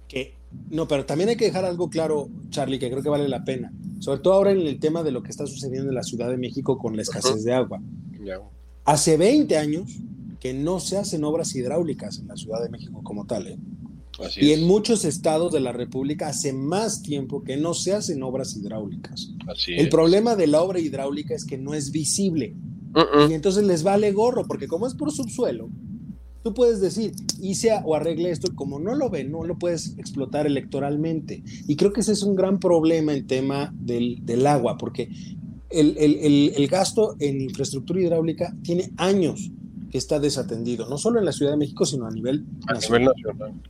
[0.09, 0.35] que,
[0.71, 3.73] no, pero también hay que dejar algo claro, Charlie, que creo que vale la pena,
[4.01, 6.37] sobre todo ahora en el tema de lo que está sucediendo en la Ciudad de
[6.37, 7.81] México con la escasez de agua.
[8.85, 9.91] Hace 20 años
[10.41, 13.59] que no se hacen obras hidráulicas en la Ciudad de México como tal, ¿eh?
[14.23, 17.93] Así Y es, en muchos estados de la República hace más tiempo que no se
[17.95, 19.31] hacen obras hidráulicas.
[19.49, 19.89] así El es.
[19.89, 22.55] problema de la obra hidráulica es que no es visible
[22.95, 23.31] Mm, mm.
[23.31, 25.69] y entonces les vale gorro, porque como es por subsuelo,
[26.45, 29.99] tú puedes decir, hice o arregle esto, y como no lo ven, no lo puedes
[29.99, 31.43] explotar electoralmente.
[31.67, 35.09] Y creo que ese es un gran problema en tema del, del agua, porque
[35.71, 39.51] el, el- el- el gasto en infraestructura hidráulica tiene años
[39.91, 43.01] que está desatendido, no solo en la Ciudad de México, sino a nivel A nacional.
[43.01, 43.63] nivel nacional.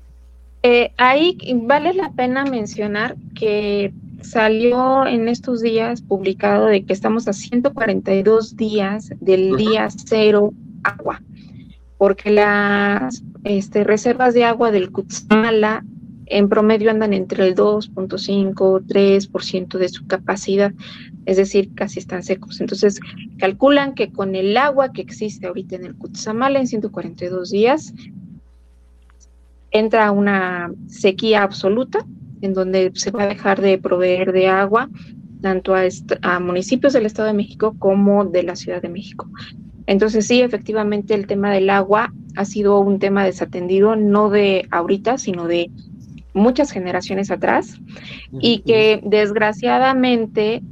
[0.67, 7.29] Eh, ahí vale la pena mencionar que salió en estos días publicado de que estamos
[7.29, 11.21] a 142 días del día cero agua,
[11.99, 15.85] porque las este, reservas de agua del Cutzamala
[16.25, 20.73] en promedio andan entre el 2.5, 3% de su capacidad,
[21.27, 22.63] es decir, casi están secos.
[22.63, 23.01] Entonces,
[23.37, 27.93] calculan que con el agua que existe ahorita en el Cutzamala en 142 días,
[29.75, 32.07] entra una sequía absoluta
[32.41, 34.89] en donde se va a dejar de proveer de agua
[35.43, 39.29] tanto a, municipios del Estado de México como de la Ciudad de México.
[39.87, 45.19] Entonces sí, efectivamente el tema del agua ha sido un tema desatendido, no de ahorita,
[45.19, 45.71] sino de
[46.33, 47.79] muchas generaciones atrás
[48.41, 50.63] y que desgraciadamente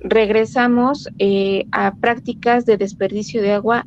[0.00, 3.86] regresamos eh, a prácticas de desperdicio de agua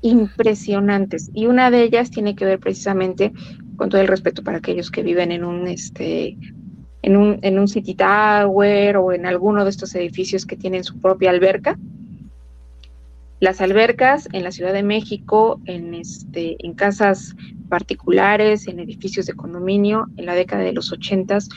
[0.00, 3.32] impresionantes y una de ellas tiene que ver precisamente
[3.78, 6.36] con todo el respeto para aquellos que viven en un este
[7.00, 11.00] en un, en un city tower o en alguno de estos edificios que tienen su
[11.00, 11.78] propia alberca.
[13.40, 17.36] Las albercas en la Ciudad de México, en este, en casas
[17.68, 21.48] particulares, en edificios de condominio, en la década de los ochentas,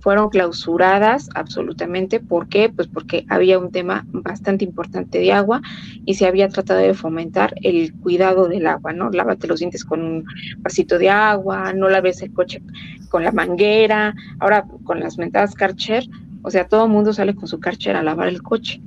[0.00, 2.20] fueron clausuradas absolutamente.
[2.20, 2.68] ¿Por qué?
[2.68, 5.62] Pues porque había un tema bastante importante de agua
[6.04, 9.10] y se había tratado de fomentar el cuidado del agua, ¿no?
[9.10, 10.24] Lávate los dientes con un
[10.58, 12.62] vasito de agua, no laves el coche
[13.10, 16.04] con la manguera, ahora con las mentadas Karcher,
[16.42, 18.80] o sea, todo el mundo sale con su Karcher a lavar el coche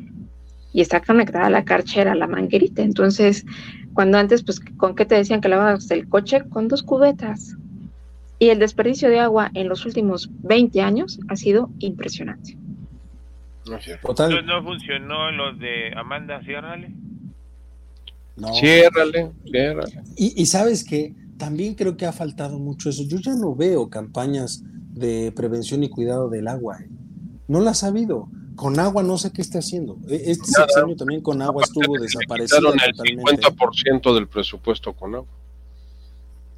[0.73, 2.81] y está conectada la Karcher a la manguerita.
[2.81, 3.45] Entonces,
[3.93, 6.43] Cuando antes, pues, ¿con qué te decían que lavabas el coche?
[6.49, 7.55] Con dos cubetas.
[8.43, 12.57] Y el desperdicio de agua en los últimos 20 años ha sido impresionante.
[13.65, 16.93] No, no funcionó lo de Amanda, ciérrale.
[18.35, 18.53] No.
[18.53, 20.01] Ciérrale, ciérrale.
[20.17, 23.03] Y, y sabes que también creo que ha faltado mucho eso.
[23.07, 26.79] Yo ya no veo campañas de prevención y cuidado del agua.
[26.81, 26.89] ¿eh?
[27.47, 28.27] No las ha habido.
[28.57, 29.99] Con agua no sé qué está haciendo.
[30.09, 32.73] E, este sexenio también con agua estuvo desaparecido.
[32.73, 35.43] el 50% del presupuesto con agua.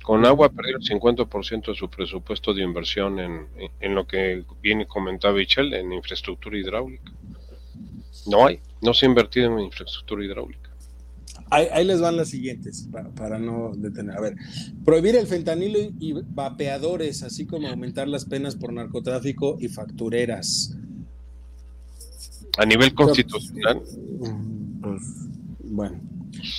[0.05, 3.47] Con agua perdió el 50% de su presupuesto de inversión en,
[3.79, 7.11] en lo que bien comentaba Michel, en infraestructura hidráulica.
[8.27, 10.69] No hay, no se ha invertido en infraestructura hidráulica.
[11.49, 14.15] Ahí, les van las siguientes, para, no detener.
[14.15, 14.35] A ver,
[14.83, 20.77] prohibir el fentanilo y, vapeadores, así como aumentar las penas por narcotráfico y factureras.
[22.57, 23.81] A nivel constitucional.
[24.81, 25.01] Pues,
[25.63, 25.99] bueno.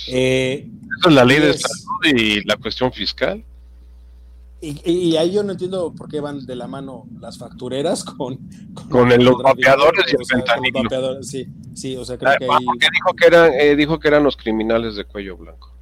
[0.09, 3.43] Eh, Eso es la ley de salud y la cuestión fiscal.
[4.59, 8.39] Y, ahí yo no entiendo por qué van de la mano las factureras con,
[8.89, 11.21] con, los vapeadores y el fentanilo.
[11.21, 12.65] Sí, sí, o sea, creo que ahí...
[12.91, 15.75] dijo que, eran, eh, dijo que eran los criminales de cuello blanco.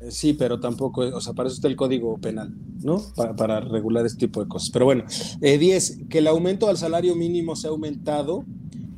[0.00, 3.02] Eh, sí, pero tampoco, o sea, para eso está el código penal, ¿no?
[3.16, 4.70] Para, regular este tipo de cosas.
[4.70, 5.04] Pero bueno,
[5.40, 8.44] 10, eh, que el aumento al salario mínimo se ha aumentado,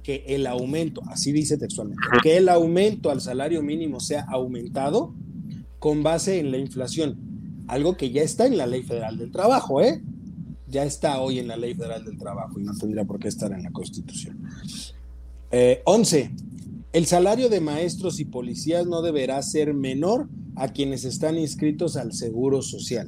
[0.02, 5.14] que el aumento, así dice textualmente, que el aumento al salario mínimo sea aumentado
[5.84, 7.18] con base en la inflación
[7.68, 10.00] algo que ya está en la Ley Federal del Trabajo, ¿eh?
[10.66, 13.52] Ya está hoy en la Ley Federal del Trabajo y no tendría por qué estar
[13.52, 14.40] en la Constitución.
[15.84, 16.20] 11.
[16.20, 16.30] Eh,
[16.94, 22.14] el salario de maestros y policías no deberá ser menor a quienes están inscritos al
[22.14, 23.06] Seguro Social.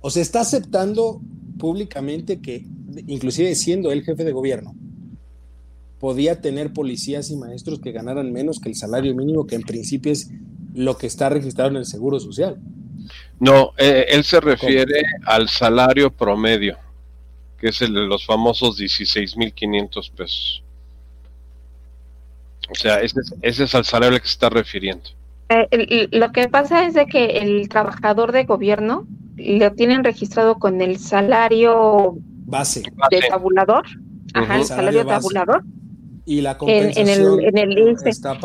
[0.00, 1.20] O se está aceptando
[1.58, 2.66] públicamente que,
[3.06, 4.74] inclusive siendo el jefe de gobierno,
[6.00, 10.10] podía tener policías y maestros que ganaran menos que el salario mínimo, que en principio
[10.10, 10.30] es
[10.74, 12.58] lo que está registrado en el Seguro Social.
[13.40, 16.78] No, eh, él se refiere al salario promedio,
[17.58, 20.62] que es el de los famosos 16.500 pesos.
[22.70, 25.10] O sea, ese, ese, es al salario al que se está refiriendo.
[25.48, 29.06] Eh, lo que pasa es de que el trabajador de gobierno
[29.36, 33.84] lo tienen registrado con el salario base de tabulador,
[34.34, 35.64] ajá, el salario, tabulador,
[36.24, 37.96] y la compensación en, el, en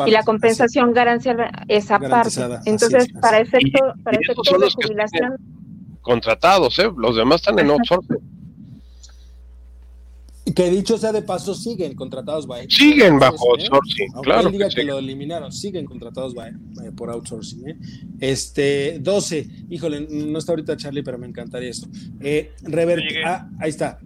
[0.06, 2.40] y la compensación garantizada esa parte.
[2.64, 5.36] Entonces, para efecto, para efecto de jubilación
[6.02, 6.90] contratados, ¿eh?
[6.96, 8.18] los demás están en outsourcing.
[10.54, 13.62] Que dicho sea de paso, siguen contratados by, Siguen bajo ¿eh?
[13.62, 14.50] outsourcing, claro.
[14.50, 16.34] diga que, lo eliminaron, siguen contratados
[16.96, 17.68] por outsourcing.
[17.68, 17.76] ¿eh?
[18.20, 21.88] Este, 12, híjole, no está ahorita Charlie, pero me encantaría esto.
[22.20, 22.52] Eh,
[23.24, 24.00] ah, ahí está.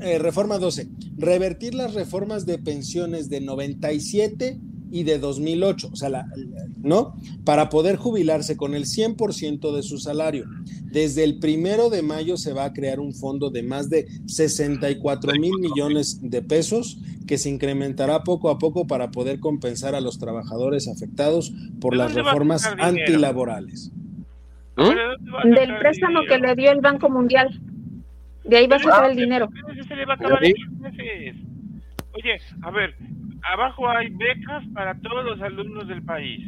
[0.00, 0.88] Eh, reforma 12.
[1.16, 6.26] Revertir las reformas de pensiones de 97 y de 2008, o sea, la,
[6.82, 7.14] ¿no?
[7.44, 10.46] Para poder jubilarse con el 100% de su salario.
[10.84, 15.32] Desde el primero de mayo se va a crear un fondo de más de 64
[15.32, 20.18] mil millones de pesos que se incrementará poco a poco para poder compensar a los
[20.18, 23.92] trabajadores afectados por las reformas antilaborales.
[24.76, 25.50] ¿Mm?
[25.54, 27.60] Del préstamo que le dio el Banco Mundial.
[28.44, 29.48] De ahí va a sacar el dinero.
[32.14, 32.94] Oye, a ver,
[33.42, 36.44] abajo hay becas para todos los alumnos del país.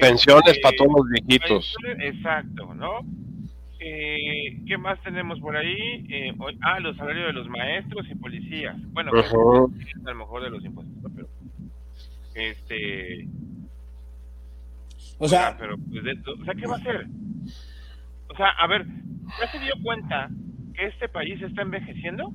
[0.00, 1.74] Pensiones para todos los viejitos.
[1.98, 3.00] Exacto, ¿no?
[3.80, 6.06] Eh, ¿Qué más tenemos por ahí?
[6.08, 8.76] Eh, ah, los salarios de los maestros y policías.
[8.92, 11.28] Bueno, pues, a lo mejor de los impuestos, pero
[12.34, 13.26] este
[15.22, 16.02] o sea, pero pues,
[16.40, 17.06] o sea, ¿qué va a hacer?
[18.28, 18.86] O sea, a ver,
[19.38, 20.30] ¿ya se dio cuenta
[20.74, 22.32] que este país está envejeciendo?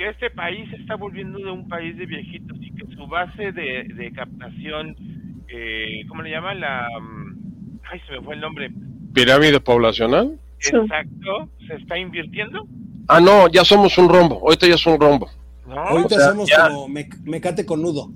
[0.00, 3.52] Que este país se está volviendo de un país de viejitos y que su base
[3.52, 4.96] de, captación,
[5.46, 6.58] eh, ¿cómo le llaman?
[6.58, 8.70] La, mm, ay, se me fue el nombre.
[9.12, 10.38] Pirámide poblacional.
[10.58, 12.66] Exacto, se está invirtiendo.
[13.08, 15.28] Ah, no, ya somos un rombo, ahorita ya es un rombo.
[15.68, 18.10] ahorita somos como mecate con nudo.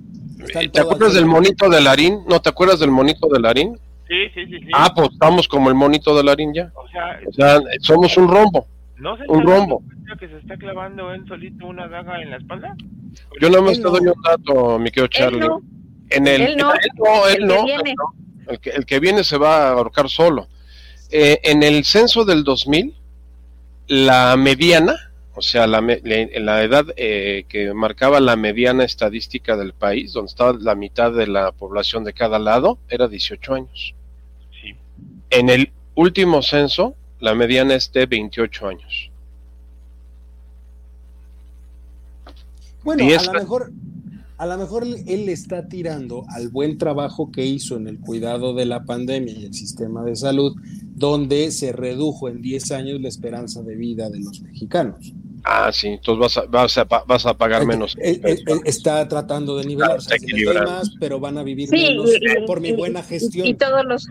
[0.73, 2.21] ¿Te acuerdas del monito de Larín?
[2.27, 3.77] ¿No te acuerdas del monito de Larín?
[4.07, 4.69] Sí, sí, sí, sí.
[4.73, 6.71] Ah, pues estamos como el monito de Larín ya.
[6.73, 8.65] O sea, o sea somos un rombo.
[8.97, 9.83] ¿No se un rombo.
[10.19, 12.75] que se está clavando él solito una daga en la espalda?
[13.41, 15.47] Yo no me estoy dando un dato, mi querido Charlie.
[16.09, 20.09] En el, él no, él no, el, que El, que, viene se va a ahorcar
[20.09, 20.47] solo.
[21.11, 22.93] Eh, en el censo del 2000,
[23.87, 24.95] la mediana,
[25.33, 30.53] o sea, la, la edad eh, que marcaba la mediana estadística del país, donde estaba
[30.53, 33.95] la mitad de la población de cada lado, era 18 años.
[34.61, 34.75] Sí.
[35.31, 36.95] En el último censo,
[37.25, 39.09] la mediana es de 28 años.
[42.83, 43.71] Bueno, a lo mejor
[44.37, 48.65] a lo mejor él está tirando al buen trabajo que hizo en el cuidado de
[48.65, 50.55] la pandemia y el sistema de salud,
[50.93, 55.11] donde se redujo en 10 años la esperanza de vida de los mexicanos.
[55.43, 57.95] Ah, sí, entonces vas a, vas a, vas a pagar menos.
[58.65, 59.97] está tratando de nivelar,
[60.65, 62.11] más, pero van a vivir menos
[62.45, 63.47] por mi buena gestión.
[63.47, 64.09] Y, todos los,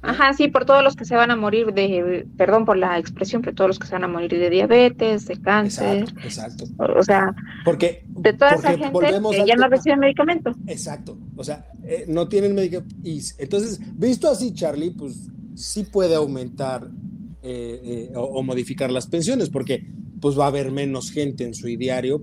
[0.00, 3.42] Ajá, sí, por todos los que se van a morir de, perdón por la expresión,
[3.42, 6.04] pero todos los que se van a morir de diabetes, de cáncer.
[6.22, 7.34] Exacto, O, sea,
[7.64, 10.54] porque, de toda esa gente que ya no reciben medicamento.
[10.68, 12.94] Exacto, o sea, eh, no tienen medicamento.
[13.02, 16.86] Y entonces, visto así, Charlie, pues sí puede aumentar
[17.42, 19.84] eh, eh, o, o, modificar las pensiones, porque
[20.20, 22.22] pues va a haber menos gente en su ideario.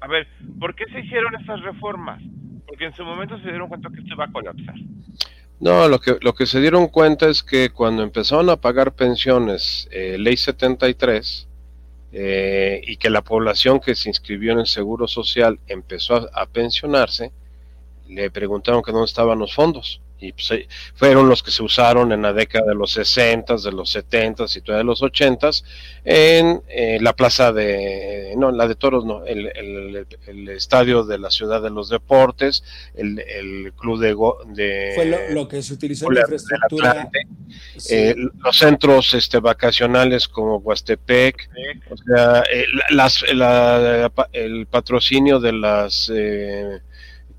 [0.00, 0.26] A ver,
[0.58, 2.22] ¿por qué se hicieron estas reformas?
[2.66, 4.74] Porque en su momento se dieron cuenta que esto iba a colapsar.
[5.60, 9.88] No, lo que, lo que se dieron cuenta es que cuando empezaron a pagar pensiones,
[9.90, 11.46] eh, ley 73,
[12.12, 16.46] eh, y que la población que se inscribió en el Seguro Social empezó a, a
[16.46, 17.30] pensionarse,
[18.08, 22.12] le preguntaron que dónde estaban los fondos y pues, eh, fueron los que se usaron
[22.12, 25.50] en la década de los 60, de los 70 y todavía de los 80
[26.04, 29.46] en eh, la plaza de, no, la de toros, no, el,
[30.26, 32.62] el, estadio de la ciudad de los deportes,
[32.94, 34.14] el, club de...
[34.54, 37.08] de Fue lo, que se utilizó en la infraestructura.
[37.90, 41.48] Eh, los centros este, vacacionales como Huastepec,
[41.90, 42.44] o sea,
[42.90, 43.24] las,
[44.32, 46.10] el patrocinio de las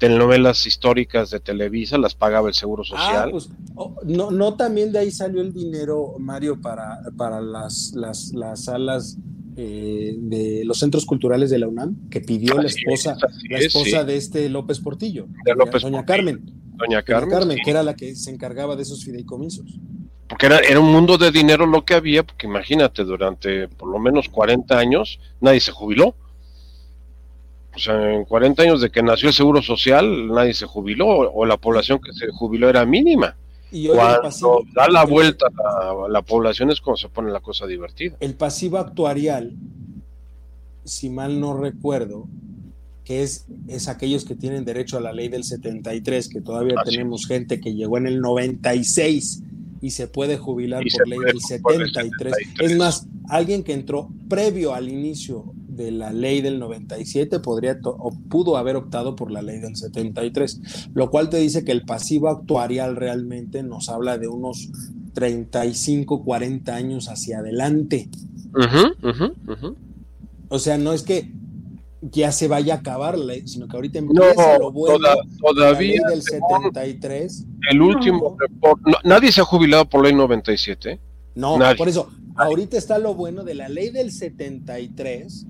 [0.01, 3.29] telenovelas históricas de Televisa, las pagaba el Seguro ah, Social.
[3.29, 8.33] pues, oh, no, no también de ahí salió el dinero, Mario, para, para las, las,
[8.33, 9.19] las salas
[9.55, 13.15] eh, de los centros culturales de la UNAM, que pidió la esposa,
[13.47, 16.51] la esposa de este López Portillo, de López doña Carmen.
[16.77, 17.29] Doña Carmen.
[17.29, 19.77] Carmen que era la que se encargaba de esos fideicomisos.
[20.27, 23.99] Porque era, era un mundo de dinero lo que había, porque imagínate, durante por lo
[23.99, 26.15] menos 40 años nadie se jubiló.
[27.75, 31.57] Sea, en 40 años de que nació el Seguro Social, nadie se jubiló, o la
[31.57, 33.35] población que se jubiló era mínima.
[33.71, 38.17] Y cuando da la vuelta a la, población es cuando se pone la cosa divertida.
[38.19, 39.53] El pasivo actuarial,
[40.83, 42.27] si mal no recuerdo,
[43.05, 47.25] que es, es aquellos que tienen derecho a la ley del 73, que todavía tenemos
[47.25, 49.43] gente que llegó en el 96
[49.81, 52.33] y se puede jubilar por ley del 73.
[52.59, 58.11] Es más, alguien que entró previo al inicio de la ley del 97 podría o
[58.29, 62.29] pudo haber optado por la ley del 73, lo cual te dice que el pasivo
[62.29, 64.69] actuarial realmente nos habla de unos
[65.13, 68.09] 35, 40 años hacia adelante.
[70.49, 71.31] O sea, no es que
[72.01, 75.07] ya se vaya a acabar la ley, sino que ahorita empieza lo bueno
[75.39, 77.45] todavía la ley del 73.
[77.69, 78.37] El último
[79.03, 80.99] nadie se ha jubilado por ley 97.
[81.35, 85.45] No, por eso, ahorita está lo bueno de la ley del 73,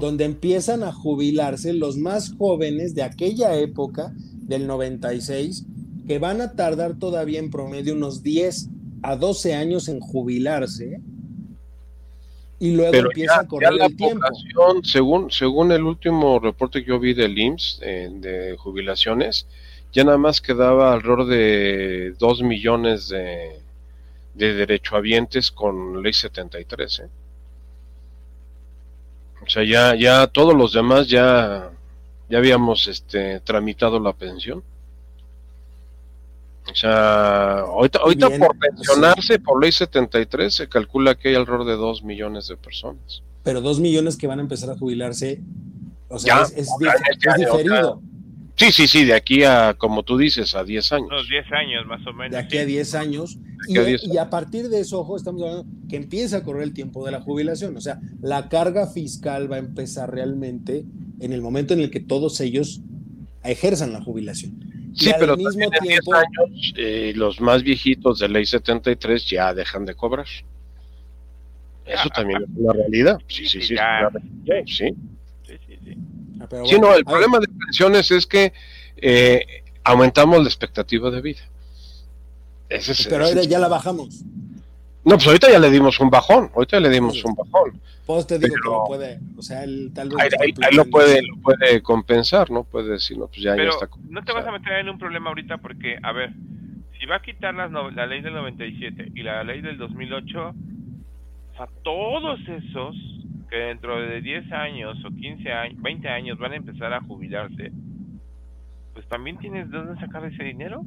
[0.00, 5.64] donde empiezan a jubilarse los más jóvenes de aquella época, del 96,
[6.06, 8.68] que van a tardar todavía en promedio unos 10
[9.02, 11.00] a 12 años en jubilarse.
[12.58, 14.26] Y luego empieza a correr el tiempo.
[14.84, 19.46] Según, según el último reporte que yo vi del IMSS eh, de jubilaciones,
[19.92, 23.60] ya nada más quedaba alrededor de 2 millones de,
[24.34, 27.00] de derechohabientes con ley 73.
[27.00, 27.08] ¿eh?
[29.46, 31.70] O sea, ya, ya todos los demás ya,
[32.28, 34.62] ya habíamos este, tramitado la pensión.
[36.70, 41.74] O sea, ahorita, ahorita por pensionarse por ley 73 se calcula que hay alrededor de
[41.74, 43.22] 2 millones de personas.
[43.42, 45.40] Pero 2 millones que van a empezar a jubilarse,
[46.08, 46.68] o sea, es,
[47.36, 48.00] diferido.
[48.56, 51.06] Sí, sí, sí, de aquí a, como tú dices, a 10 años.
[51.08, 52.32] Unos 10 años más o menos.
[52.32, 53.38] De aquí a 10 años.
[53.68, 57.12] Y, a partir de eso, ojo, estamos hablando que empieza a correr el tiempo de
[57.12, 57.76] la jubilación.
[57.76, 60.84] O sea, la carga fiscal va a empezar realmente
[61.20, 62.82] en el momento en el que todos ellos
[63.44, 64.92] ejerzan la jubilación.
[64.94, 69.86] Sí, pero mismo tiempo, 10 años, eh, los más viejitos de ley 73 ya dejan
[69.86, 70.26] de cobrar.
[71.86, 73.18] Eso ah, también es una realidad.
[73.28, 73.68] Sí, sí, sí.
[73.68, 73.76] sí.
[73.80, 74.10] Ah,
[74.66, 74.94] sí,
[76.80, 78.52] no, el problema de pensiones es que
[78.96, 81.40] eh, aumentamos la expectativa de vida.
[83.08, 84.22] pero ahora ya la bajamos.
[85.04, 87.80] No, pues ahorita ya le dimos un bajón, ahorita le dimos un bajón.
[88.06, 90.18] Pues te digo que lo puede, o sea, él tal vez...
[90.40, 92.64] Ahí, lo, puede, lo puede compensar, ¿no?
[92.64, 95.30] Puede decir, no, pues ya, pero está no te vas a meter en un problema
[95.30, 96.32] ahorita porque, a ver,
[96.98, 101.56] si va a quitar las la ley del 97 y la ley del 2008, o
[101.56, 102.94] sea, todos esos
[103.52, 107.70] que dentro de 10 años o 15 años, 20 años van a empezar a jubilarse,
[108.94, 110.82] pues también tienes de dónde sacar ese dinero.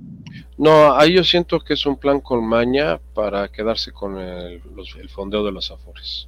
[0.58, 4.64] No, ahí yo siento que es un plan con maña para quedarse con el,
[5.10, 6.28] fondeo de los afores.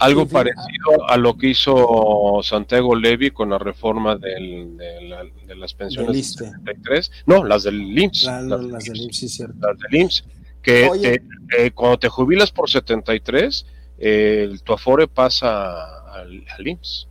[0.00, 6.12] Algo parecido a lo que hizo Santiago Levy con la reforma del, de, las pensiones
[6.12, 7.12] del 73.
[7.26, 8.24] No, las del IMSS.
[8.24, 9.54] las, del IMSS, sí, cierto.
[9.60, 10.24] Las del IMSS.
[10.60, 11.20] Que
[11.56, 13.64] eh, cuando te jubilas por 73,
[13.98, 17.08] eh, tu afore pasa al, al IMSS.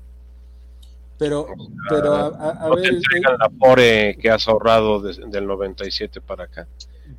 [1.17, 1.47] Pero,
[1.89, 6.67] pero a, no ver, te entregan el afore que has ahorrado del 97 para acá.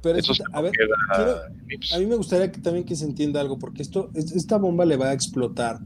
[0.01, 0.19] Pero
[0.53, 0.73] a, ver,
[1.93, 4.97] a mí me gustaría que, también que se entienda algo, porque esto, esta bomba le
[4.97, 5.81] va a explotar,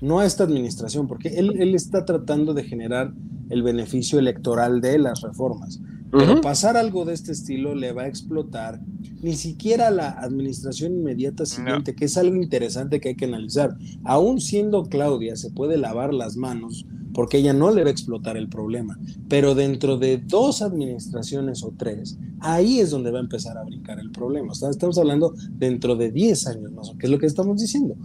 [0.00, 3.12] no a esta administración, porque él, él está tratando de generar
[3.50, 5.80] el beneficio electoral de las reformas.
[6.10, 8.80] Pero pasar algo de este estilo le va a explotar
[9.22, 13.76] ni siquiera a la administración inmediata siguiente, que es algo interesante que hay que analizar.
[14.04, 18.36] Aún siendo Claudia, se puede lavar las manos porque ella no le va a explotar
[18.36, 18.96] el problema.
[19.28, 23.98] Pero dentro de dos administraciones o tres, ahí es donde va a empezar a brincar
[23.98, 24.52] el problema.
[24.52, 27.96] estamos hablando dentro de 10 años más, que es lo que estamos diciendo.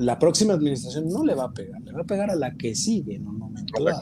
[0.00, 2.74] La, próxima administración no le va a pegar, le va a pegar a la que
[2.74, 4.00] sigue en un momento dado.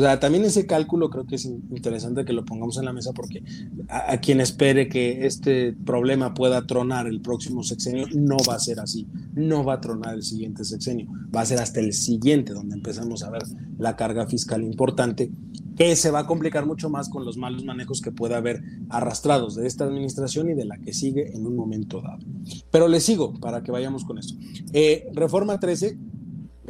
[0.00, 3.12] O sea, también ese cálculo creo que es interesante que lo pongamos en la mesa
[3.12, 3.44] porque
[3.88, 8.80] a, quien espere que este problema pueda tronar el próximo sexenio, no va a ser
[8.80, 9.06] así.
[9.34, 11.06] No va a tronar el siguiente sexenio.
[11.36, 13.42] Va a ser hasta el siguiente donde empezamos a ver
[13.76, 15.30] la carga fiscal importante,
[15.76, 19.54] que se va a complicar mucho más con los malos manejos que pueda haber arrastrados
[19.54, 22.24] de esta administración y de la que sigue en un momento dado.
[22.70, 24.32] Pero le sigo para que vayamos con esto.
[24.72, 25.98] Eh, Reforma 13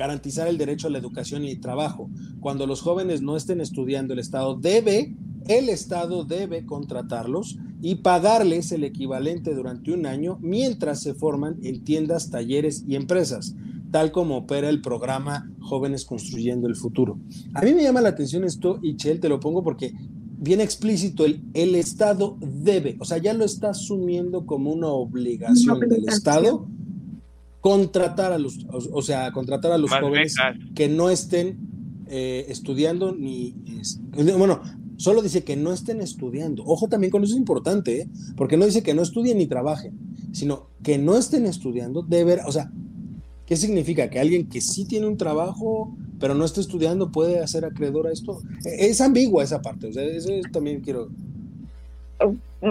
[0.01, 2.09] garantizar el derecho a la educación y trabajo.
[2.40, 5.14] Cuando los jóvenes no estén estudiando, el Estado debe,
[5.46, 11.84] el Estado debe contratarlos y pagarles el equivalente durante un año mientras se forman en
[11.84, 13.55] tiendas, talleres y empresas,
[13.90, 17.18] tal como opera el programa Jóvenes Construyendo el Futuro.
[17.53, 19.92] A mí me llama la atención esto, y Chel, te lo pongo porque
[20.38, 25.78] viene explícito el, el Estado debe, o sea, ya lo está asumiendo como una obligación
[25.80, 26.66] del Estado
[27.61, 30.34] contratar a los, o, sea, contratar a los jóvenes
[30.74, 31.58] que no estén
[32.08, 33.54] eh, estudiando ni,
[34.36, 34.61] bueno,
[34.96, 36.64] solo dice que no estén estudiando.
[36.64, 38.08] Ojo también con eso es importante, ¿eh?
[38.36, 39.92] porque no dice que no estudien ni trabajen,
[40.32, 42.70] sino que no estén estudiando, de ver, o sea,
[43.46, 44.08] ¿qué significa?
[44.08, 48.12] Que alguien que sí tiene un trabajo, pero no está estudiando, puede hacer acreedor a
[48.12, 48.40] esto.
[48.64, 51.08] E, es ambigua esa parte, o sea, eso también quiero...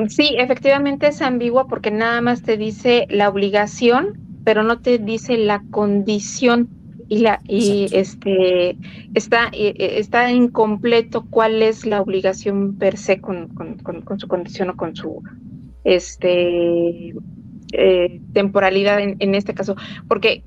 [0.10, 5.38] Sí, efectivamente es ambigua porque nada más te dice la obligación pero no te dice
[5.38, 6.70] la condición
[7.08, 8.78] y la y este
[9.16, 13.50] está está incompleto cuál es la obligación per se con,
[14.18, 15.24] su condición o con su
[15.84, 17.14] este
[17.72, 19.76] eh, temporalidad en, en, este caso.
[20.08, 20.44] Porque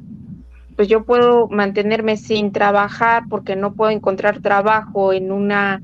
[0.77, 5.83] pues yo puedo mantenerme sin trabajar porque no puedo encontrar trabajo en una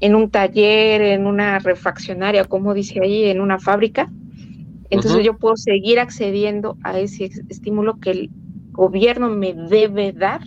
[0.00, 4.08] en un taller en una refaccionaria como dice ahí en una fábrica
[4.90, 8.30] entonces yo puedo seguir accediendo a ese estímulo que el
[8.72, 10.42] gobierno me debe dar.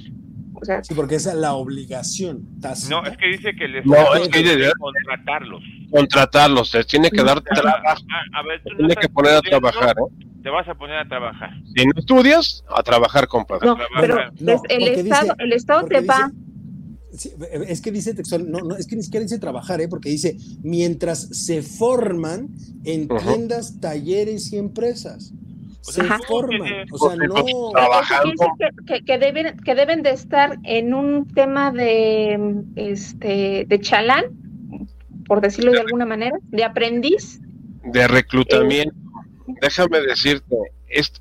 [0.55, 2.47] O sea, sí, porque esa es la obligación.
[2.89, 5.63] No, es que dice que les no, es que contratarlos.
[5.91, 8.05] Contratarlos, les tiene que dar trabajo.
[8.33, 10.25] A ver, tú tiene que poner a trabajar, ¿eh?
[10.41, 11.51] Te vas a poner a trabajar.
[11.73, 13.65] Si no estudias, a trabajar, compadre.
[13.65, 14.17] No, pero
[14.67, 16.31] el, Estado, el Estado te va
[17.67, 19.87] es que dice textual, no, no, es que ni siquiera dice trabajar, ¿eh?
[19.87, 22.49] porque dice mientras se forman
[22.85, 25.31] en tiendas, talleres y empresas.
[25.81, 27.35] Se forman, o sea, no.
[28.87, 34.23] Que, que, deben, que deben de estar en un tema de, este, de chalán,
[35.27, 37.41] por decirlo de alguna manera, de aprendiz.
[37.83, 38.95] De reclutamiento.
[39.61, 40.55] Déjame decirte,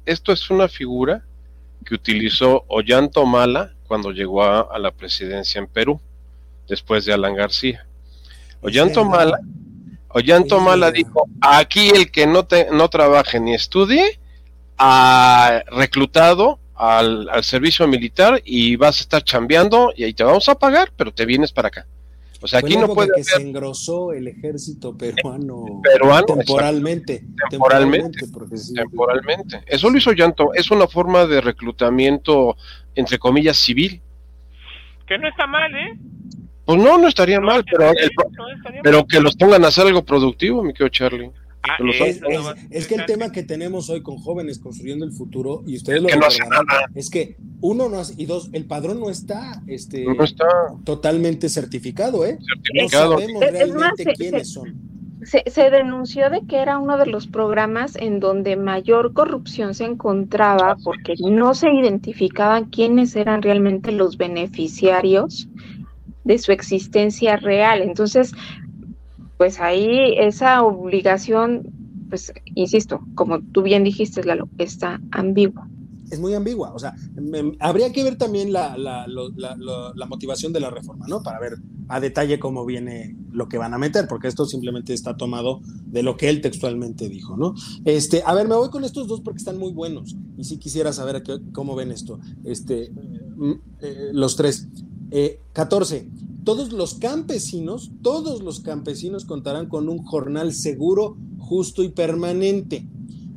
[0.07, 1.25] esto es una figura
[1.85, 6.01] que utilizó Ollanto Mala cuando llegó a, la presidencia en Perú,
[6.67, 7.85] después de Alan García.
[8.63, 9.39] Ollanto Mala,
[10.09, 14.19] Ollanto Mala dijo, aquí el que no, te, no trabaje ni estudie,
[14.79, 20.55] ha reclutado al, servicio militar y vas a estar chambeando y ahí te vamos a
[20.55, 21.87] pagar, pero te vienes para acá.
[22.43, 25.81] O sea, aquí no puede que se engrosó el ejército peruano,
[26.27, 27.25] temporalmente.
[27.49, 28.27] Temporalmente.
[28.75, 29.63] Temporalmente.
[29.67, 30.53] Eso lo hizo Llanto.
[30.55, 32.57] Es una forma de reclutamiento
[32.95, 34.01] entre comillas, civil.
[35.07, 35.99] Que no está mal, ¿eh?
[36.65, 37.93] Pues no, no estaría mal, pero,
[38.83, 41.31] pero que los pongan a hacer algo productivo, mi querido Charlie.
[41.63, 41.77] Ah,
[42.71, 46.09] es, que el tema que tenemos hoy con jóvenes construyendo el futuro, y ustedes lo
[46.09, 46.15] que
[46.95, 50.47] es que uno no hace, y dos, el padrón no está, este, no está
[50.85, 52.39] totalmente certificado, ¿eh?
[52.65, 53.13] Certificado.
[53.13, 54.93] No sabemos realmente quiénes son
[55.25, 60.77] se, denunció de que era uno de los programas en donde mayor corrupción se encontraba
[60.83, 65.49] porque no se identificaban quiénes eran realmente los beneficiarios
[66.25, 67.83] de su existencia real.
[67.83, 68.33] Entonces,
[69.43, 71.63] pues ahí esa obligación,
[72.09, 75.69] pues, insisto, como tú bien dijiste, Lalo, está ambigua.
[76.13, 76.73] es muy ambigua.
[76.73, 76.95] O sea,
[77.59, 78.77] habría que ver también la,
[80.09, 81.25] motivación de la reforma, ¿no?
[81.25, 81.55] Para ver
[81.89, 86.05] a detalle cómo viene lo que van a meter, porque esto simplemente está tomado de
[86.05, 87.55] lo que él textualmente dijo, ¿no?
[87.85, 90.93] Este, a ver, me voy con estos dos porque están muy buenos y sí quisiera
[90.93, 92.21] saber cómo ven esto.
[92.45, 94.69] Este, mm, eh, los tres.
[95.53, 95.97] 14.
[95.97, 96.11] Eh,
[96.45, 102.89] todos los campesinos, todos los campesinos contarán con un jornal seguro, justo y permanente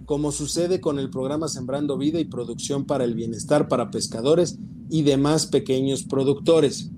[0.06, 4.58] como sucede con el programa Sembrando Vida y Producción para el Bienestar para Pescadores
[4.90, 6.92] y demás pequeños productores.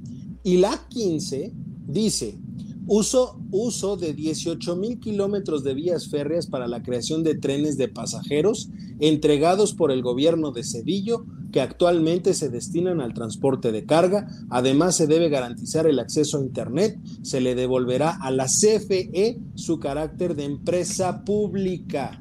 [0.43, 1.53] Y la 15
[1.87, 2.37] dice,
[2.85, 7.87] uso, uso de 18 mil kilómetros de vías férreas para la creación de trenes de
[7.87, 8.69] pasajeros
[8.99, 14.27] entregados por el gobierno de Cedillo que actualmente se destinan al transporte de carga.
[14.49, 16.99] Además, se debe garantizar el acceso a Internet.
[17.21, 22.19] Se le devolverá a la CFE su carácter de empresa pública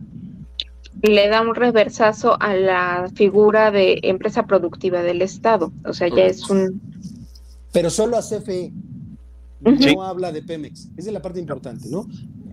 [1.02, 5.72] le da un reversazo a la figura de empresa productiva del Estado.
[5.84, 6.80] O sea, ya es un...
[7.72, 8.72] Pero solo a CFE.
[9.60, 10.88] No habla de Pemex.
[10.96, 12.06] Esa es la parte importante, ¿no?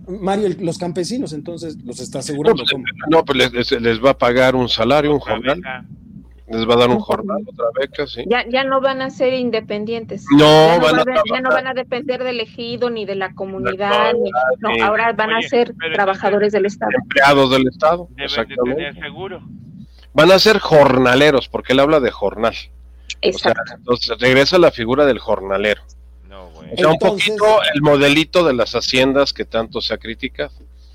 [0.06, 2.62] Mario, los campesinos entonces los está asegurando.
[3.10, 5.60] No, pues, pues les, va a pagar un salario, un jornal
[6.46, 8.24] les va a dar un jornal, otra beca, sí.
[8.26, 10.26] Ya, ya no van a ser independientes.
[10.30, 13.34] No, ya no van, a, ya no van a depender del ejido ni de la
[13.34, 14.12] comunidad.
[14.58, 16.92] no, ahora van a ser trabajadores del Estado.
[17.02, 18.08] Empleados del Estado.
[18.18, 18.92] exactamente.
[19.00, 19.42] seguro.
[20.12, 22.54] Van a ser jornaleros, porque él habla de jornal.
[23.20, 23.74] Exacto.
[23.76, 25.82] entonces regresa la figura del jornalero.
[26.76, 27.44] Sea, un poquito
[27.74, 30.52] el modelito de las haciendas que tanto se ha criticado.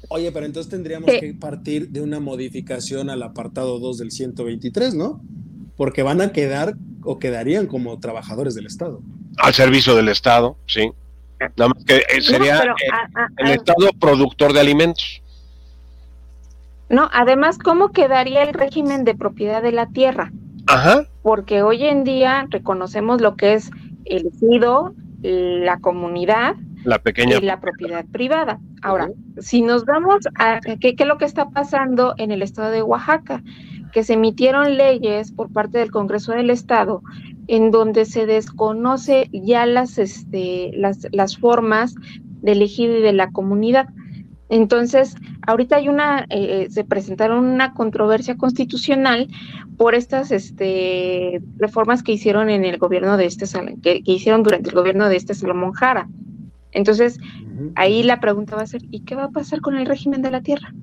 [0.10, 5.22] Oye, pero entonces tendríamos que partir de una modificación al apartado 2 del 123, ¿no?
[5.78, 9.02] Porque van a quedar o quedarían como trabajadores del Estado.
[9.38, 10.92] Al servicio del Estado, sí.
[11.56, 12.64] Nada más que eh, sería
[13.38, 15.22] el Estado productor de alimentos.
[16.90, 20.32] No, además, ¿cómo quedaría el régimen de propiedad de la tierra?
[20.66, 21.06] Ajá.
[21.22, 23.70] Porque hoy en día reconocemos lo que es
[24.06, 28.60] el ejido, la comunidad la pequeña y la propiedad privada.
[28.82, 32.82] Ahora, si nos vamos a qué, es lo que está pasando en el estado de
[32.82, 33.44] Oaxaca,
[33.92, 37.02] que se emitieron leyes por parte del Congreso del Estado
[37.48, 41.96] en donde se desconoce ya las, este, las, las formas
[42.42, 43.90] de elegir y de la comunidad.
[44.50, 49.28] Entonces, ahorita hay una, eh, se presentaron una controversia constitucional
[49.78, 53.46] por estas este, reformas que hicieron en el gobierno de este,
[53.82, 56.10] que, que hicieron durante el gobierno de este Salomón Jara.
[56.72, 57.20] Entonces,
[57.76, 60.32] ahí la pregunta va a ser, ¿y qué va a pasar con el régimen de
[60.32, 60.74] la tierra?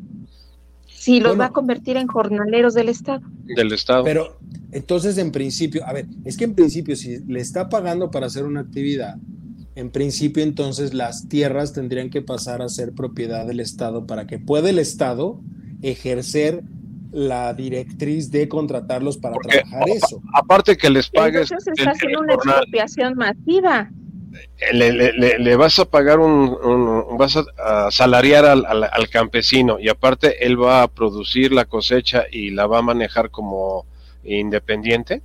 [0.87, 3.23] Si los va a convertir en jornaleros del Estado.
[3.45, 4.03] Del Estado.
[4.03, 4.39] Pero
[4.73, 8.45] entonces, en principio, a ver, es que en principio, si le está pagando para hacer
[8.45, 9.17] una actividad,
[9.77, 14.39] en principio entonces las tierras tendrían que pasar a ser propiedad del Estado para que
[14.39, 15.41] pueda el Estado
[15.83, 16.65] ejercer
[17.13, 20.21] la directriz de contratarlos para trabajar eso.
[20.35, 21.51] Aparte que les pagues.
[21.51, 23.91] Entonces está haciendo una expropiación masiva
[24.73, 30.89] le, vas a pagar un, vas a, salariar al, campesino y aparte él va a
[30.89, 33.87] producir la cosecha y la va a manejar como
[34.25, 35.23] independiente.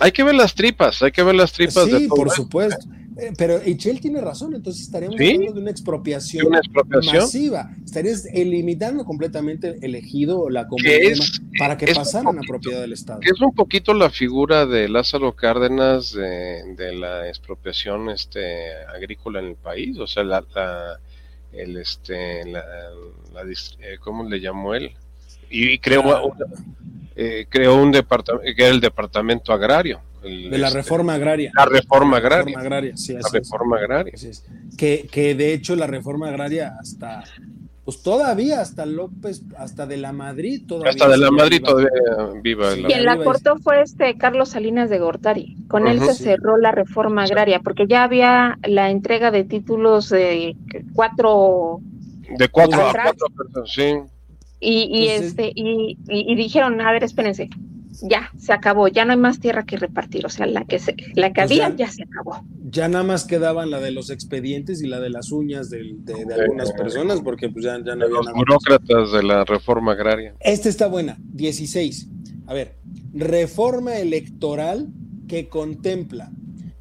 [0.00, 1.84] Hay que ver las tripas, hay que ver las tripas.
[1.84, 2.86] Sí, por supuesto.
[3.16, 6.48] Eh, pero Echel tiene razón, entonces estaríamos hablando de una expropiación,
[7.12, 7.70] masiva.
[7.84, 11.16] Estarías eliminando completamente el ejido o la comunidad
[11.56, 13.20] para que pasaran a propiedad del Estado.
[13.22, 19.56] Es un poquito la figura de Lázaro Cárdenas de, la expropiación este, agrícola en el
[19.56, 20.44] país, o sea, la,
[21.52, 22.64] el este, la,
[23.78, 24.90] eh, ¿cómo le llamó él?
[25.50, 26.34] Y, creó,
[27.16, 31.52] eh, creó un departamento, que era el departamento agrario de la este, reforma agraria.
[31.54, 32.58] La reforma agraria.
[32.58, 34.14] la reforma agraria.
[34.76, 37.24] Que, que de hecho la reforma agraria hasta,
[37.84, 40.90] pues todavía hasta López, hasta de la Madrid todavía.
[40.90, 41.90] Hasta de la Madrid todavía
[42.42, 42.72] viva.
[42.74, 45.56] Quien la cortó fue este Carlos Salinas de Gortari.
[45.68, 50.56] Con él se cerró la reforma agraria, porque ya había la entrega de títulos de
[50.94, 51.80] cuatro.
[52.38, 54.13] De cuatro a cuatro personas, sí.
[54.64, 57.50] Y, y este, y, y, dijeron, a ver, espérense,
[58.02, 60.96] ya se acabó, ya no hay más tierra que repartir, o sea, la que se,
[61.14, 62.42] la que había ya, se acabó.
[62.70, 65.96] Ya nada más quedaban la de los expedientes y la de las uñas de,
[66.34, 70.34] algunas personas, porque pues ya, ya no había los burócratas de la reforma agraria.
[70.40, 72.08] Esta está buena, 16.
[72.46, 72.76] A ver,
[73.12, 74.88] reforma electoral
[75.28, 76.30] que contempla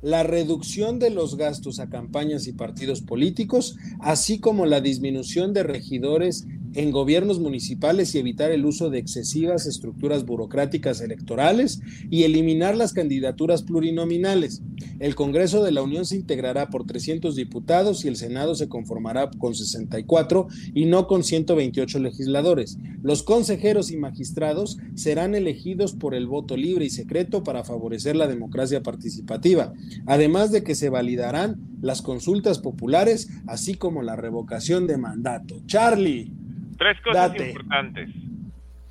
[0.02, 5.64] la reducción de los gastos a campañas y partidos políticos, así como la disminución de
[5.64, 12.76] regidores en gobiernos municipales y evitar el uso de excesivas estructuras burocráticas electorales y eliminar
[12.76, 14.62] las candidaturas plurinominales.
[15.00, 19.30] El Congreso de la Unión se integrará por 300 diputados y el Senado se conformará
[19.38, 22.78] con 64 y no con 128 legisladores.
[23.02, 28.28] Los consejeros y magistrados serán elegidos por el voto libre y secreto para favorecer la
[28.28, 29.74] democracia participativa,
[30.06, 35.62] además de que se validarán las consultas populares, así como la revocación de mandato.
[35.66, 36.43] Charlie.
[36.78, 38.10] Tres cosas importantes.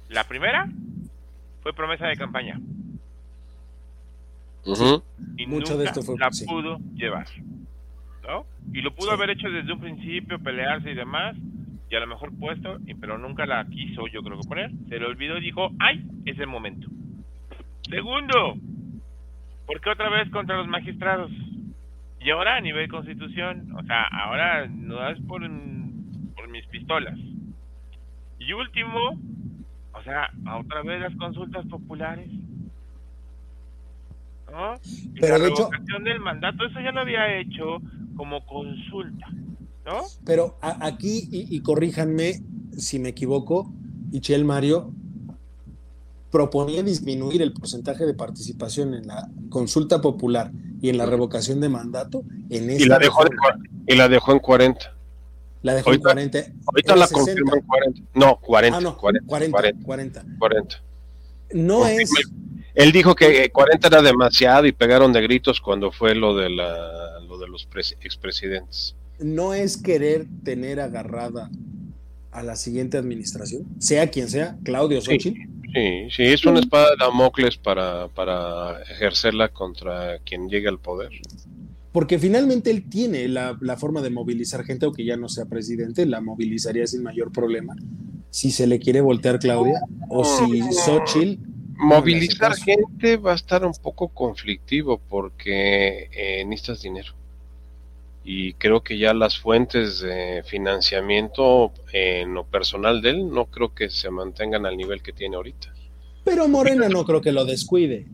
[0.08, 0.68] La primera
[1.62, 2.58] fue promesa de campaña.
[5.36, 7.26] Y Mucho de esto fue, la pudo llevar.
[8.22, 8.46] ¿no?
[8.72, 11.36] Y lo pudo haber hecho desde un principio, pelearse y demás,
[11.90, 14.70] y a lo mejor puesto, pero nunca la quiso, yo creo que poner.
[14.88, 16.04] Se le olvidó y dijo, ¡ay!
[16.24, 16.88] Es el momento.
[17.88, 18.56] Segundo,
[19.66, 21.30] ¿por qué otra vez contra los magistrados?
[22.20, 25.42] Y ahora a nivel constitución, o sea, ahora no es por,
[26.36, 27.18] por mis pistolas.
[28.46, 28.98] Y último,
[29.92, 32.28] o sea, otra vez las consultas populares.
[34.50, 34.74] ¿No?
[35.18, 37.80] Pero la revocación del mandato, eso ya lo había hecho
[38.16, 39.26] como consulta,
[39.86, 40.02] ¿no?
[40.26, 42.42] Pero aquí, y, corríjanme
[42.76, 43.72] si me equivoco,
[44.12, 44.92] Ichel Mario
[46.30, 50.50] proponía disminuir el porcentaje de participación en la consulta popular
[50.82, 52.22] y en la revocación de mandato.
[52.50, 53.24] En y, la dejó
[53.86, 54.94] y la dejó en 40.
[55.62, 56.38] La dejó en 40.
[56.66, 58.00] Ahorita la confirmó en 40.
[58.14, 58.78] No, 40.
[58.78, 59.72] Ah, no, 40.
[59.84, 60.24] 40.
[60.38, 60.82] 40.
[61.54, 62.10] No es.
[62.74, 67.20] Él dijo que 40 era demasiado y pegaron de gritos cuando fue lo de, la,
[67.28, 67.68] lo de los
[68.00, 68.96] expresidentes.
[69.18, 71.50] No es querer tener agarrada
[72.30, 75.38] a la siguiente administración, sea quien sea, Claudio Xochitl.
[75.74, 81.10] Sí, sí, es una espada de Damocles para, para ejercerla contra quien llegue al poder
[81.92, 86.22] porque finalmente él tiene la, forma de movilizar gente, aunque ya no sea presidente, la
[86.22, 87.76] movilizaría sin mayor problema.
[88.30, 91.38] Si se le quiere voltear Claudia, o si Xochitl.
[91.76, 97.12] Movilizar gente va a estar un poco conflictivo porque eh, necesitas dinero.
[98.24, 103.74] Y creo que ya las fuentes de financiamiento en lo personal de él no creo
[103.74, 105.74] que se mantengan al nivel que tiene ahorita.
[106.24, 108.06] Pero Morena no creo que lo descuide.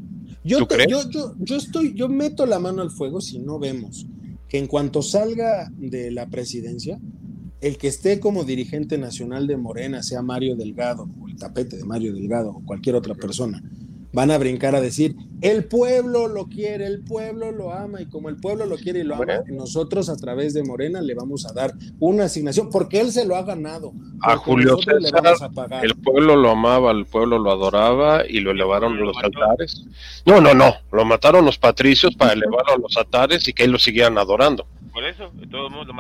[0.49, 0.67] Yo,
[1.11, 4.07] yo, yo, estoy, yo meto la mano al fuego si no vemos
[4.49, 6.99] que en cuanto salga de la presidencia,
[7.61, 11.85] el que esté como dirigente nacional de Morena, sea Mario Delgado, o el tapete de
[11.85, 13.63] Mario Delgado, o cualquier otra persona,
[14.19, 18.29] van a brincar a decir, el pueblo lo quiere, el pueblo lo ama, y como
[18.29, 21.53] el pueblo lo quiere y lo ama, nosotros a través de Morena le vamos a
[21.53, 23.93] dar una asignación, porque él se lo ha ganado.
[24.23, 25.23] A Julio César,
[25.85, 29.85] el pueblo lo amaba, el pueblo lo adoraba y lo elevaron a los altares.
[30.27, 33.71] No, no, no, lo mataron los patricios para elevarlo a los altares y que él
[33.71, 34.67] lo siguieran adorando
[34.99, 35.93] por eso, todo el mundo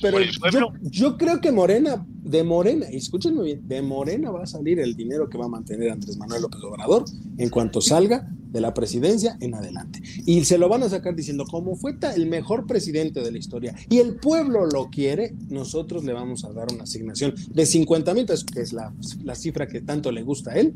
[0.00, 4.80] Pero, yo, yo, creo que Morena, de Morena, escúchenme bien, de Morena va a salir
[4.80, 7.04] el dinero que va a mantener Andrés Manuel López Obrador
[7.36, 10.00] en cuanto salga de la presidencia en adelante.
[10.24, 13.74] Y se lo van a sacar diciendo, como fue el mejor presidente de la historia
[13.90, 18.24] y el pueblo lo quiere, nosotros le vamos a dar una asignación de 50 mil
[18.24, 18.94] pesos, que es la,
[19.24, 20.72] la cifra que tanto le gusta a él,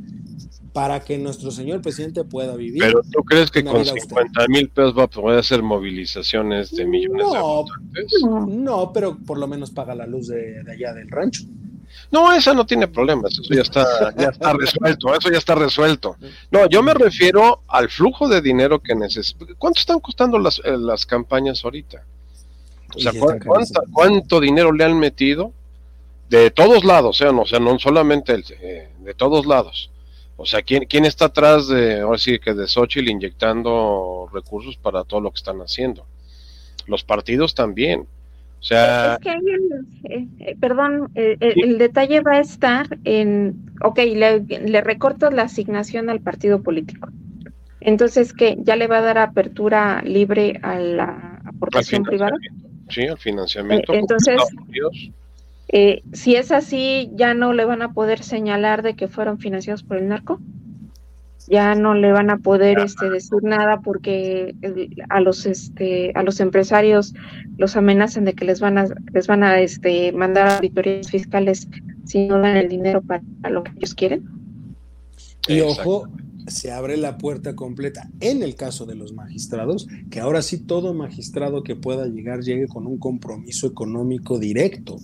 [0.73, 2.83] para que nuestro señor presidente pueda vivir.
[2.83, 7.27] Pero tú crees que con 50 mil pesos va a poder hacer movilizaciones de millones
[7.35, 11.45] no, de No, pero por lo menos paga la luz de, allá del rancho.
[12.11, 16.17] No, esa no tiene problemas, eso ya está, ya está resuelto, eso ya está resuelto.
[16.51, 19.47] No, yo me refiero al flujo de dinero que necesita.
[19.59, 22.05] ¿Cuánto están costando las, eh, las campañas ahorita?
[22.95, 23.13] O sea,
[23.93, 25.53] ¿cuánto, dinero le han metido?
[26.29, 27.33] De todos lados, ¿eh?
[27.33, 29.91] no, o sea, no solamente el, eh, de todos lados.
[30.37, 35.05] O sea, ¿quién, ¿quién está atrás de, ahora sí que de Xochitl inyectando recursos para
[35.05, 36.07] todo lo que están haciendo?
[36.87, 38.07] Los partidos también.
[38.61, 39.15] O sea...
[39.15, 44.81] Es que eh, eh, perdón, eh, el detalle va a estar en, ok, le, le
[44.83, 47.09] recortas la asignación al partido político.
[47.81, 48.59] Entonces, ¿qué?
[48.61, 52.37] ¿Ya le va a dar apertura libre a la aportación privada?
[52.91, 53.95] Sí, al financiamiento.
[53.95, 54.37] entonces,
[56.13, 59.97] si es así, ya no le van a poder señalar de que fueron financiados por
[59.97, 60.39] el narco.
[61.49, 64.55] Ya no le van a poder este, decir nada porque
[65.09, 67.15] a los este, a los empresarios
[67.57, 71.69] los amenazan de que les van a les van a este, mandar auditorías fiscales
[72.05, 74.29] si no dan el dinero para lo que ellos quieren.
[75.49, 76.09] Y ojo,
[76.47, 80.95] se abre la puerta completa en el caso de los magistrados, que ahora sí todo
[80.95, 84.99] magistrado que pueda llegar llegue con un compromiso económico directo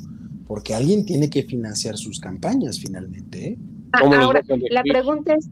[0.47, 3.49] porque alguien tiene que financiar sus campañas finalmente.
[3.49, 3.59] ¿eh?
[3.93, 5.49] Ah, ahora, la pregunta es,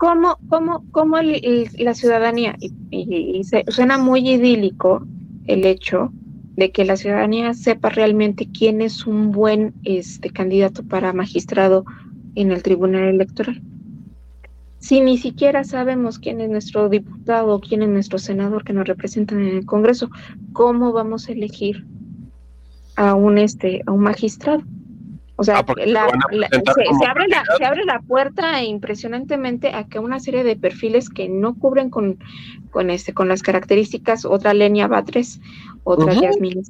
[0.00, 2.56] ¿cómo, cómo, cómo la ciudadanía,
[2.90, 5.06] y, suena muy idílico
[5.46, 6.10] el hecho
[6.56, 11.84] de que la ciudadanía sepa realmente quién es un buen este, candidato para magistrado
[12.34, 13.60] en el Tribunal Electoral.
[14.78, 18.88] Si ni siquiera sabemos quién es nuestro diputado o quién es nuestro senador que nos
[18.88, 20.08] representan en el Congreso,
[20.54, 21.84] ¿cómo vamos a elegir
[22.96, 24.62] a un este a un magistrado?
[25.40, 26.06] O sea, ah, se, abre la,
[27.56, 32.18] se, abre la, puerta impresionantemente a que una serie de perfiles que no cubren con,
[32.70, 35.40] con, este, con las características, otra Lenia Batres,
[35.82, 36.62] otra uh Yasmin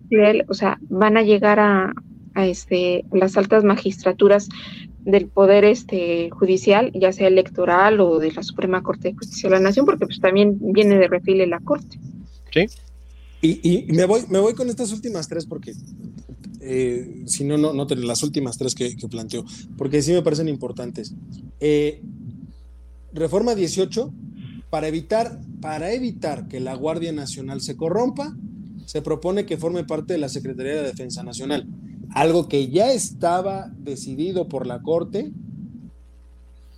[0.47, 1.93] o sea, van a llegar a,
[2.35, 4.49] a este, las altas magistraturas
[5.01, 9.57] del poder este judicial, ya sea electoral o de la Suprema Corte de Justicia de
[9.57, 11.99] la Nación, porque pues también viene de refile la Corte.
[12.55, 12.67] Sí.
[13.43, 15.73] Y, y me voy, me voy con estas últimas tres porque
[16.61, 19.45] eh, si no, no, no las últimas tres que, planteo,
[19.77, 21.15] porque sí me parecen importantes.
[21.59, 22.03] Eh,
[23.13, 24.13] reforma 18,
[24.69, 28.37] para evitar, para evitar que la Guardia Nacional se corrompa,
[28.85, 31.67] se propone que forme parte de la Secretaría de Defensa Nacional,
[32.11, 35.33] algo que ya estaba decidido por la Corte,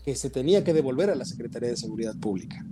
[0.05, 2.65] que se tenía que devolver a la Secretaría de Seguridad Pública.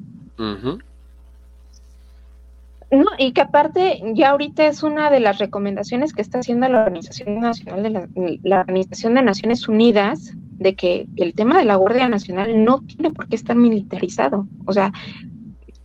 [2.91, 6.81] No, y que aparte ya ahorita es una de las recomendaciones que está haciendo la
[6.83, 12.09] Organización Nacional de la, Organización de Naciones Unidas de que el tema de la Guardia
[12.09, 14.49] Nacional no tiene por qué estar militarizado.
[14.67, 14.93] O sea,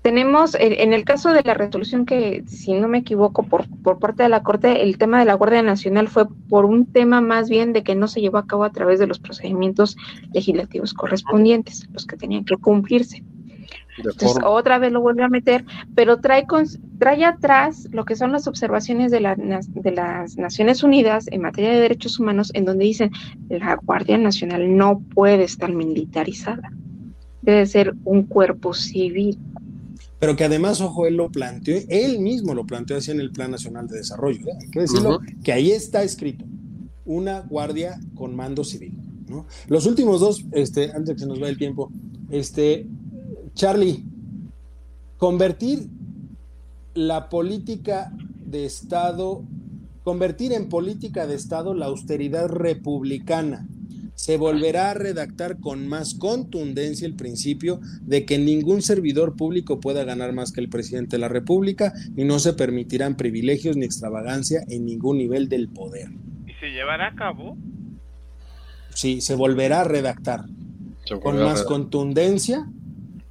[0.01, 4.23] tenemos, en el caso de la resolución que, si no me equivoco, por, por parte
[4.23, 7.71] de la Corte, el tema de la Guardia Nacional fue por un tema más bien
[7.71, 9.95] de que no se llevó a cabo a través de los procedimientos
[10.33, 13.23] legislativos correspondientes, los que tenían que cumplirse.
[13.97, 15.65] Entonces, otra vez lo vuelve a meter,
[15.95, 16.65] pero trae, con,
[16.99, 21.71] trae atrás lo que son las observaciones de, la, de las Naciones Unidas en materia
[21.71, 23.11] de derechos humanos, en donde dicen
[23.49, 26.71] la Guardia Nacional no puede estar militarizada,
[27.41, 29.37] debe ser un cuerpo civil.
[30.19, 33.51] Pero que además, ojo, él lo planteó, él mismo lo planteó así en el Plan
[33.51, 34.47] Nacional de Desarrollo.
[34.47, 34.57] ¿eh?
[34.61, 36.45] Hay que decirlo, que ahí está escrito,
[37.05, 38.97] una guardia con mando civil.
[39.27, 39.45] ¿no?
[39.67, 41.91] Los últimos dos, este, antes de que se nos vaya el tiempo,
[42.29, 42.87] este,
[43.55, 44.03] Charlie,
[45.17, 45.87] convertir
[46.93, 48.11] la política
[48.45, 49.43] de Estado,
[50.03, 53.65] convertir en política de Estado la austeridad republicana.
[54.13, 60.03] Se volverá a redactar con más contundencia el principio de que ningún servidor público pueda
[60.03, 64.65] ganar más que el presidente de la República y no se permitirán privilegios ni extravagancia
[64.67, 66.09] en ningún nivel del poder.
[66.45, 67.57] ¿Y se llevará a cabo?
[68.93, 70.45] Sí, se volverá a redactar
[71.21, 72.67] con más contundencia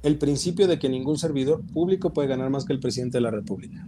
[0.05, 3.31] el principio de que ningún servidor público puede ganar más que el presidente de la
[3.31, 3.85] República.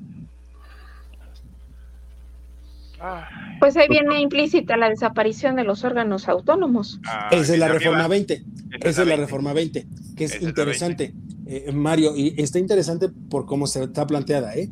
[3.59, 6.99] Pues ahí viene implícita la desaparición de los órganos autónomos.
[7.05, 8.43] Ah, Esa es la reforma 20.
[8.82, 11.13] Esa es la reforma 20, que es interesante,
[11.45, 14.70] eh, Mario, y está interesante por cómo se está planteada, ¿eh?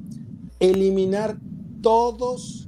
[0.60, 1.38] Eliminar
[1.82, 2.68] todos,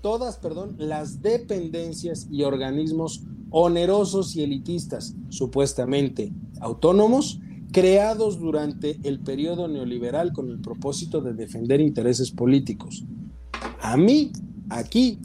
[0.00, 7.40] todas, perdón, las dependencias y organismos onerosos y elitistas, supuestamente autónomos,
[7.72, 13.04] creados durante el periodo neoliberal con el propósito de defender intereses políticos.
[13.80, 14.32] A mí,
[14.70, 15.18] aquí,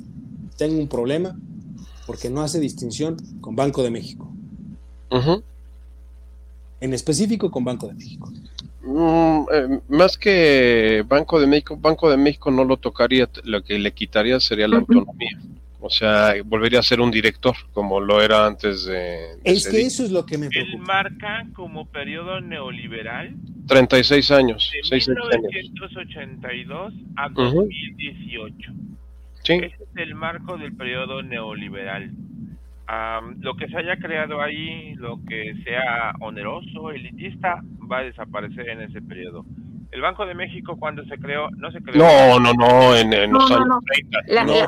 [0.58, 1.38] tengo un problema
[2.06, 4.30] porque no hace distinción con Banco de México.
[6.80, 8.32] En específico con Banco de México.
[8.82, 13.80] Mm, eh, más que Banco de México, Banco de México no lo tocaría, lo que
[13.80, 15.40] le quitaría sería la autonomía.
[15.86, 19.36] O sea, volvería a ser un director como lo era antes de...
[19.44, 20.78] es que eso es lo que me preocupa.
[20.78, 23.36] Él marca como periodo neoliberal.
[23.68, 24.72] 36 años.
[24.72, 28.72] De 1982 a 2018.
[29.44, 29.54] Sí.
[29.56, 32.12] Ese es el marco del periodo neoliberal.
[33.42, 37.62] lo que se haya creado ahí, lo que sea oneroso, elitista,
[37.92, 39.46] va a desaparecer en ese periodo.
[39.94, 42.04] El Banco de México cuando se creó, no se creó.
[42.04, 44.20] No, no, no, en, los años 30.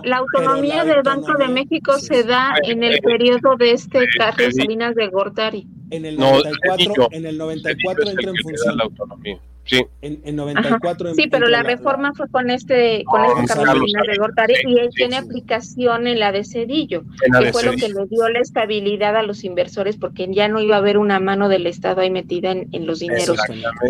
[0.03, 4.93] La, autonomía del Banco de México se da en el periodo de este Carlos Salinas
[4.93, 5.67] de Gortari.
[5.89, 8.77] En el 94, en el 94 entra en función.
[8.77, 9.39] La autonomía.
[9.65, 9.83] Sí.
[10.01, 11.15] En, 94.
[11.15, 15.15] Sí, pero la, reforma fue con este, con este Carlos de Gortari y él tiene
[15.15, 17.03] aplicación en la de Cedillo,
[17.41, 20.75] que fue lo que le dio la estabilidad a los inversores porque ya no iba
[20.75, 23.39] a haber una mano del Estado ahí metida en, los dineros.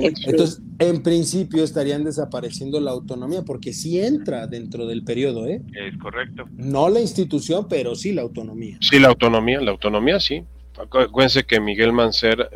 [0.02, 5.62] Este, Entonces, en principio estarían desapareciendo la autonomía porque sí entra dentro del periodo, ¿eh?
[5.74, 6.46] Es correcto.
[6.56, 8.78] No la institución, pero sí la autonomía.
[8.80, 10.44] Sí, la autonomía, la autonomía sí.
[10.78, 12.50] Acuérdense que Miguel Mancera,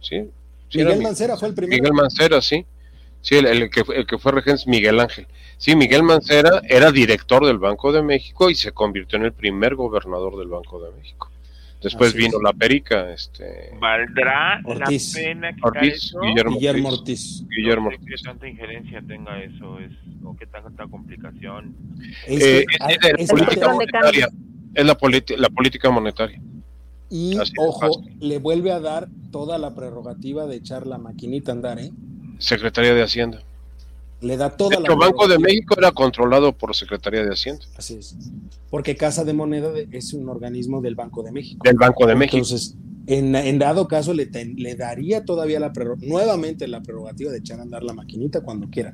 [0.00, 0.28] sí,
[0.74, 1.82] Miguel Mancera fue el primero.
[1.82, 2.66] Miguel Mancera, sí.
[3.20, 5.28] Sí, el, que, el que fue regente es Miguel Ángel.
[5.56, 9.76] Sí, Miguel Mancera era director del Banco de México y se convirtió en el primer
[9.76, 11.30] gobernador del Banco de México.
[11.80, 16.20] Después vino la perica, este ¿Valdrá la pena que eso?
[16.20, 17.44] Guillermo, Guillermo Ortiz.
[17.48, 18.06] Guillermo Ortiz.
[18.06, 19.90] ¿Qué tanta injerencia tenga eso es,
[20.24, 21.74] o qué tanta complicación?
[22.26, 24.28] Es, la política monetaria.
[24.74, 24.96] Es la,
[25.38, 26.40] la política monetaria.
[27.14, 31.78] Y ojo, le vuelve a dar toda la prerrogativa de echar la maquinita a andar,
[31.78, 31.92] ¿eh?
[32.38, 33.42] Secretaría de Hacienda.
[34.22, 37.66] Le da toda el Banco de México era controlado por Secretaría de Hacienda.
[37.76, 38.16] Así es.
[38.70, 41.60] Porque Casa de Moneda es un organismo del Banco de México.
[41.62, 42.38] Del Banco de México.
[42.38, 47.62] Entonces, en, dado caso, le, le daría todavía la nuevamente la prerrogativa de echar a
[47.62, 48.90] andar la maquinita cuando quiera.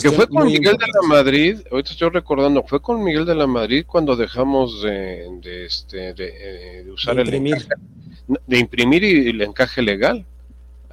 [0.00, 3.46] Que fue con Miguel de la Madrid, ahorita estoy recordando, fue con Miguel de la
[3.46, 6.32] Madrid cuando dejamos de, este, de,
[6.80, 7.68] eh, usar el encaje,
[8.46, 10.24] de imprimir y el encaje legal.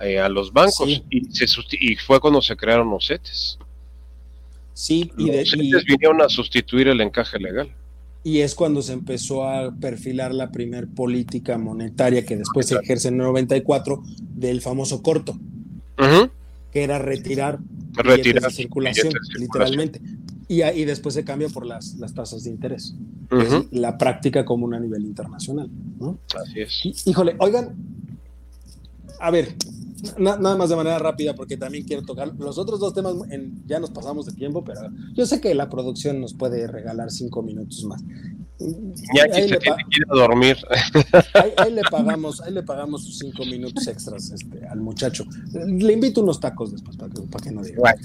[0.01, 1.45] Eh, a los bancos y, se
[1.77, 3.59] y fue cuando se crearon los CETES.
[4.73, 7.69] Sí, y, los CETES vinieron a sustituir el encaje legal.
[8.23, 13.09] Y es cuando se empezó a perfilar la primer política monetaria que después se ejerce
[13.09, 15.37] en el 94 del famoso corto,
[16.71, 17.59] que era retirar,
[17.93, 20.01] retirar de circulación, literalmente.
[20.47, 22.95] Y, y, después se cambia por las, las tasas de interés.
[23.71, 25.69] la práctica común a nivel internacional.
[25.99, 26.19] ¿no?
[26.35, 27.05] Así es.
[27.05, 27.75] híjole, oigan,
[29.19, 29.55] a ver,
[30.17, 33.15] nada más de manera rápida, porque también quiero tocar los otros dos temas.
[33.67, 34.81] ya nos pasamos de tiempo, pero
[35.13, 38.01] yo sé que la producción nos puede regalar cinco minutos más.
[39.15, 40.57] Ya que se tiene que ir a dormir.
[41.57, 45.25] Ahí, le pagamos, ahí le pagamos sus cinco minutos extras este, al muchacho.
[45.53, 47.95] Le invito unos tacos después para que, para que no diga.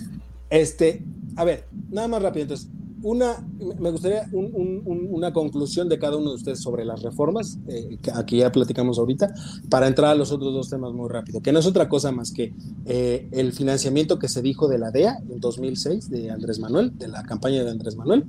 [0.51, 1.05] Este,
[1.37, 2.43] a ver, nada más rápido.
[2.43, 2.69] Entonces,
[3.05, 3.47] una,
[3.79, 8.39] me gustaría una conclusión de cada uno de ustedes sobre las reformas, eh, que aquí
[8.39, 9.35] ya platicamos ahorita,
[9.69, 12.33] para entrar a los otros dos temas muy rápido, que no es otra cosa más
[12.33, 12.55] que
[12.87, 17.09] eh, el financiamiento que se dijo de la DEA en 2006, de Andrés Manuel, de
[17.09, 18.25] la campaña de Andrés Manuel,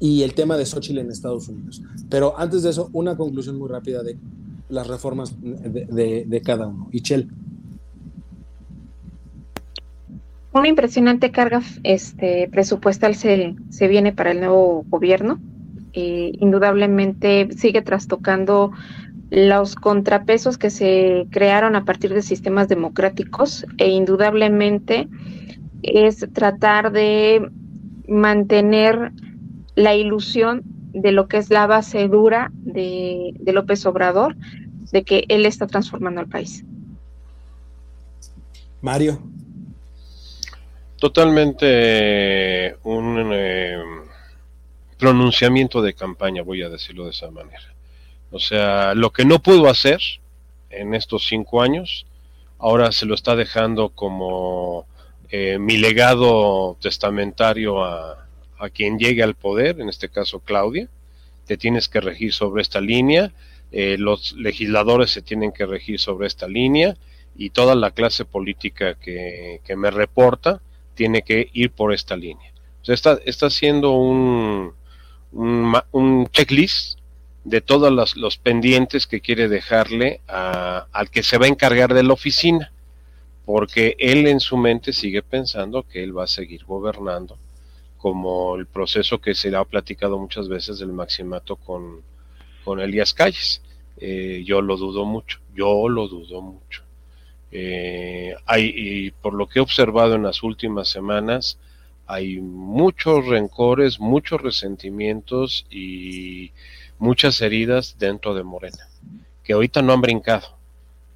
[0.00, 1.82] y el tema de Xochitl en Estados Unidos.
[2.08, 4.16] Pero antes de eso, una conclusión muy rápida de
[4.68, 6.88] las reformas de, cada uno.
[6.92, 7.28] Ichel.
[10.52, 15.40] una impresionante carga este, presupuestal se, se viene para el nuevo gobierno.
[15.92, 18.72] Eh, indudablemente sigue trastocando
[19.30, 25.08] los contrapesos que se crearon a partir de sistemas democráticos e indudablemente
[25.82, 27.50] es tratar de
[28.06, 29.12] mantener
[29.78, 30.62] la ilusión
[30.92, 34.34] de lo que es la base dura de, de López Obrador,
[34.90, 36.64] de que él está transformando al país.
[38.80, 39.20] Mario.
[40.96, 43.76] Totalmente un eh,
[44.98, 47.72] pronunciamiento de campaña, voy a decirlo de esa manera.
[48.32, 50.00] O sea, lo que no pudo hacer
[50.70, 52.04] en estos cinco años,
[52.58, 54.86] ahora se lo está dejando como
[55.30, 58.27] eh, mi legado testamentario a,
[58.58, 60.88] a, quien llegue al poder, en este caso Claudia.
[61.46, 63.32] Te tienes que regir sobre esta línea,
[63.70, 66.96] eh, los legisladores se tienen que regir sobre esta línea
[67.36, 70.60] y toda la clase política que, me reporta
[70.94, 72.52] tiene que ir por esta línea.
[72.84, 74.72] está, está haciendo un,
[75.32, 76.98] un, checklist
[77.44, 82.12] de todos los, pendientes que quiere dejarle al que se va a encargar de la
[82.12, 82.72] oficina,
[83.44, 87.38] porque él en su mente sigue pensando que él va a seguir gobernando,
[87.98, 92.02] como el proceso que se ha platicado muchas veces del maximato con,
[92.64, 93.62] con Elías Calles.
[93.98, 96.82] Eh, yo lo dudo mucho, yo lo dudo mucho.
[97.50, 101.58] Eh, hay, y por lo que he observado en las últimas semanas,
[102.06, 106.52] hay muchos rencores, muchos resentimientos y
[106.98, 108.88] muchas heridas dentro de Morena,
[109.44, 110.56] que ahorita no han brincado,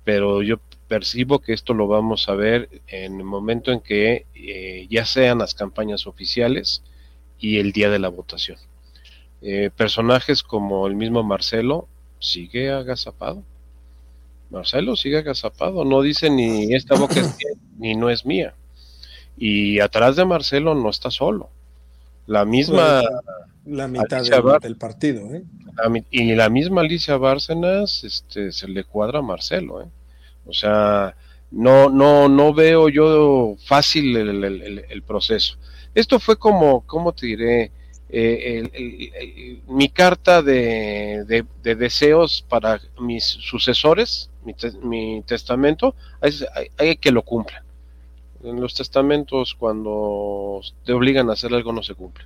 [0.04, 0.58] pero yo
[0.92, 5.38] percibo que esto lo vamos a ver en el momento en que eh, ya sean
[5.38, 6.82] las campañas oficiales
[7.38, 8.58] y el día de la votación.
[9.40, 11.88] Eh, personajes como el mismo Marcelo
[12.18, 13.42] sigue agazapado
[14.50, 18.54] Marcelo sigue agazapado, no dice ni esta boca es mía, ni no es mía.
[19.38, 21.48] Y atrás de Marcelo no está solo.
[22.26, 23.00] La misma.
[23.64, 24.22] la mitad
[24.60, 25.42] del, partido, ¿eh?
[26.10, 29.86] y la misma Alicia Bárcenas este, se le cuadra a Marcelo, ¿eh?
[30.46, 31.14] O sea,
[31.50, 35.56] no, no, no veo yo fácil el, proceso.
[35.94, 37.72] Esto fue como, ¿cómo te diré?
[38.14, 44.30] Eh, mi carta de, deseos para mis sucesores
[44.82, 47.62] mi, testamento, hay, que lo cumplan.
[48.42, 52.24] En los testamentos, cuando te obligan a hacer algo, no se cumple.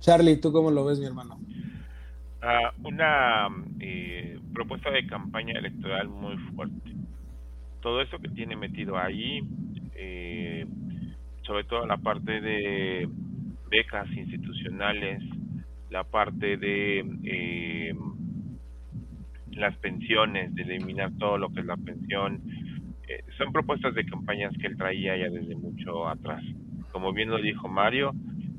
[0.00, 1.38] Charlie, ¿tú cómo lo ves, mi hermano?
[2.44, 6.90] Ah, una eh, propuesta de campaña electoral muy fuerte.
[7.80, 9.42] Todo eso que tiene metido ahí,
[9.94, 10.66] eh,
[11.42, 13.08] sobre todo la parte de
[13.70, 15.22] becas institucionales,
[15.90, 17.94] la parte de eh,
[19.52, 22.42] las pensiones, de eliminar todo lo que es la pensión.
[23.06, 26.42] Eh, son propuestas de campañas que él traía ya desde mucho atrás.
[26.90, 28.12] Como bien lo dijo Mario,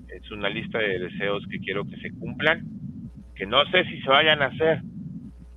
[0.07, 2.65] es una lista de deseos que quiero que se cumplan,
[3.35, 4.81] que no sé si se vayan a hacer,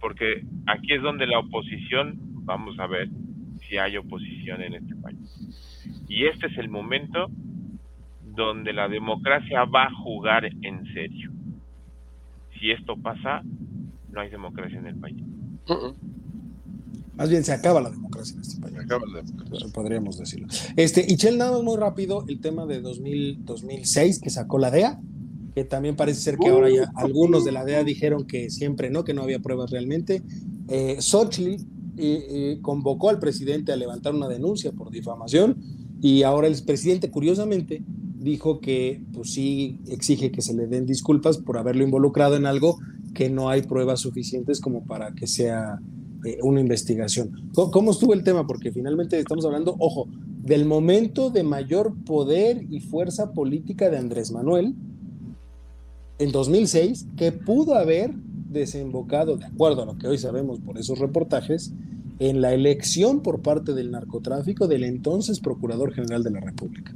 [0.01, 3.09] porque aquí es donde la oposición, vamos a ver
[3.69, 5.19] si hay oposición en este país.
[6.09, 7.29] Y este es el momento
[8.23, 11.31] donde la democracia va a jugar en serio.
[12.59, 13.43] Si esto pasa,
[14.11, 15.23] no hay democracia en el país.
[17.17, 18.77] Más bien se acaba la democracia en este país.
[18.79, 19.69] acaba la democracia.
[19.73, 20.49] Podríamos decirlo.
[20.77, 25.01] Este, y Chel, nada muy rápido, el tema de 2000, 2006 que sacó la DEA,
[25.57, 29.05] que también parece ser que ahora ya algunos de la DEA dijeron que siempre no,
[29.05, 30.23] que no había pruebas realmente.
[30.69, 31.65] Eh, Xochitl
[31.97, 35.57] eh, convocó al presidente a levantar una denuncia por difamación
[36.03, 37.83] y ahora el presidente, curiosamente,
[38.19, 42.77] dijo que pues sí exige que se le den disculpas por haberlo involucrado en algo
[43.15, 45.81] que no hay pruebas suficientes como para que sea
[46.27, 47.31] eh, una investigación.
[47.55, 48.47] ¿Cómo, estuvo el tema?
[48.47, 50.07] Porque finalmente estamos hablando, ojo,
[50.43, 54.75] del momento de mayor poder y fuerza política de Andrés Manuel
[56.19, 58.13] en 2006, que pudo haber
[58.49, 61.73] desembocado, de acuerdo a lo que hoy sabemos por esos reportajes,
[62.19, 66.93] en la elección por parte del narcotráfico del entonces Procurador General de la República.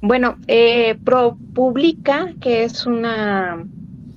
[0.00, 3.64] Bueno, eh, ProPublica, que es una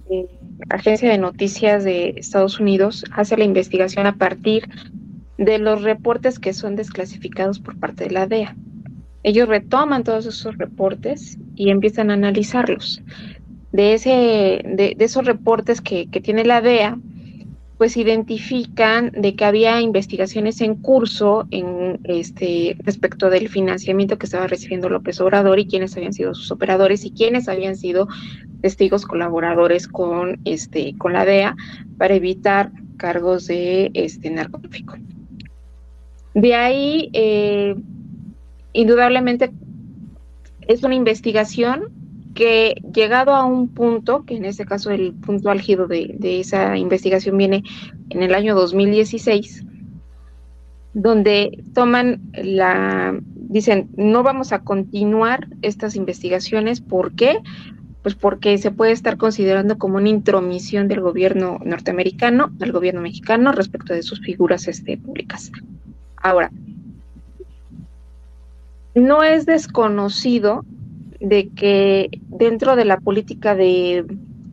[0.10, 0.28] eh,
[0.70, 4.70] agencia de noticias de Estados Unidos, hace la investigación a partir
[5.38, 8.56] de los reportes que son desclasificados por parte de la DEA.
[9.24, 13.02] Ellos retoman todos esos reportes y empiezan a analizarlos.
[13.72, 16.98] De, ese, de, esos reportes que, que tiene la DEA,
[17.78, 24.48] pues identifican de que había investigaciones en curso en este respecto del financiamiento que estaba
[24.48, 28.08] recibiendo López Obrador y quiénes habían sido sus operadores y quiénes habían sido
[28.62, 31.56] testigos colaboradores con este con la DEA
[31.98, 34.96] para evitar cargos de este narcotráfico.
[36.34, 37.76] De ahí, eh,
[38.74, 39.52] indudablemente,
[40.68, 41.92] es una investigación
[42.36, 47.38] que llegado a un punto, que en este caso el punto álgido de, esa investigación
[47.38, 47.64] viene
[48.10, 49.66] en el año 2016,
[50.94, 57.40] donde toman la, dicen, no vamos a continuar estas investigaciones, ¿por qué?
[58.04, 63.54] Pues porque se puede estar considerando como una intromisión del gobierno norteamericano al gobierno mexicano
[63.54, 65.52] respecto de sus figuras este, públicas.
[66.18, 66.52] Ahora,
[68.96, 70.66] no es desconocido
[71.20, 74.06] de que dentro de la política de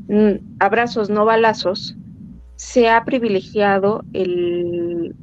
[0.09, 1.97] mm, abrazos no balazos
[2.57, 5.15] se ha privilegiado el,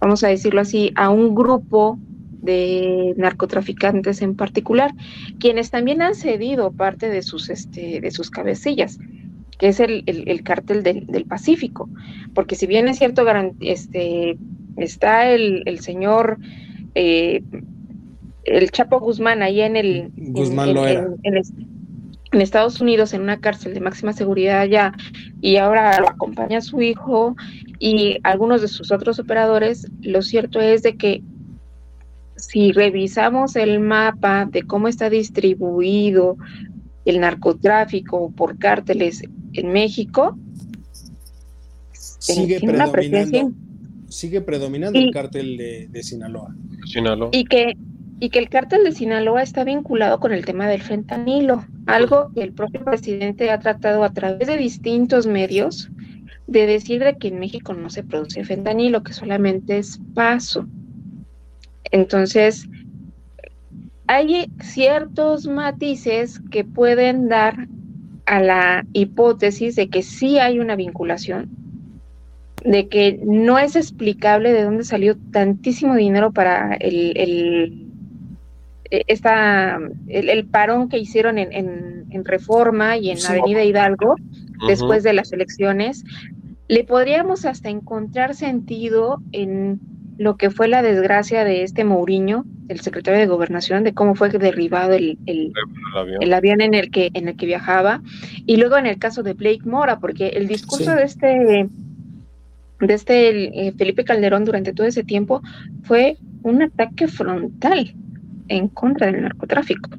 [0.00, 1.98] vamos a decirlo así, a un grupo
[2.42, 4.92] de narcotraficantes en particular,
[5.38, 8.98] quienes también han cedido parte de sus, este, de sus cabecillas,
[9.58, 11.90] que es el, el, cártel del, Pacífico,
[12.34, 13.24] porque si bien es cierto,
[13.60, 14.38] este,
[14.76, 16.38] está el, el señor
[16.94, 17.42] eh,
[18.48, 21.08] el Chapo Guzmán ahí en el Guzmán lo era.
[21.22, 21.42] En,
[22.30, 24.92] Estados Unidos en una cárcel de máxima seguridad allá
[25.40, 27.34] y ahora lo acompaña su hijo
[27.78, 31.22] y algunos de sus otros operadores, lo cierto es de que
[32.36, 36.36] si revisamos el mapa de cómo está distribuido
[37.06, 39.22] el narcotráfico por cárteles
[39.54, 40.36] en México,
[42.18, 43.52] sigue predominando,
[44.08, 46.54] sigue predominando el cártel de, de Sinaloa.
[46.84, 47.30] Sinaloa.
[47.32, 47.74] Y que
[48.20, 52.42] y que el cártel de Sinaloa está vinculado con el tema del fentanilo, algo que
[52.42, 55.90] el propio presidente ha tratado a través de distintos medios
[56.46, 60.66] de decir de que en México no se produce fentanilo, que solamente es paso.
[61.90, 62.68] Entonces,
[64.06, 67.68] hay ciertos matices que pueden dar
[68.26, 71.50] a la hipótesis de que sí hay una vinculación,
[72.64, 77.87] de que no es explicable de dónde salió tantísimo dinero para el eh,
[78.90, 79.78] esta,
[80.08, 84.16] el, parón que hicieron en, en, Reforma y en Avenida Hidalgo
[84.66, 86.04] después de las elecciones,
[86.68, 89.80] le podríamos hasta encontrar sentido en
[90.18, 94.30] lo que fue la desgracia de este Mourinho, el secretario de Gobernación, de cómo fue
[94.30, 95.52] derribado el, el,
[96.20, 96.60] el, avión.
[96.60, 98.02] en el que en el que viajaba,
[98.44, 101.68] y luego en el caso de Blake Mora, porque el discurso de este
[102.80, 105.40] de este eh, Felipe Calderón durante todo ese tiempo
[105.84, 107.94] fue un ataque frontal
[108.48, 109.90] en contra del narcotráfico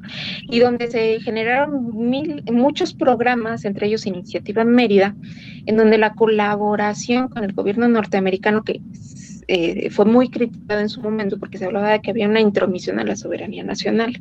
[0.42, 5.14] y donde se generaron mil, muchos programas, entre ellos Iniciativa Mérida,
[5.66, 8.80] en donde la colaboración con el gobierno norteamericano, que
[9.48, 12.98] eh, fue muy criticado en su momento porque se hablaba de que había una intromisión
[13.00, 14.20] a la soberanía nacional.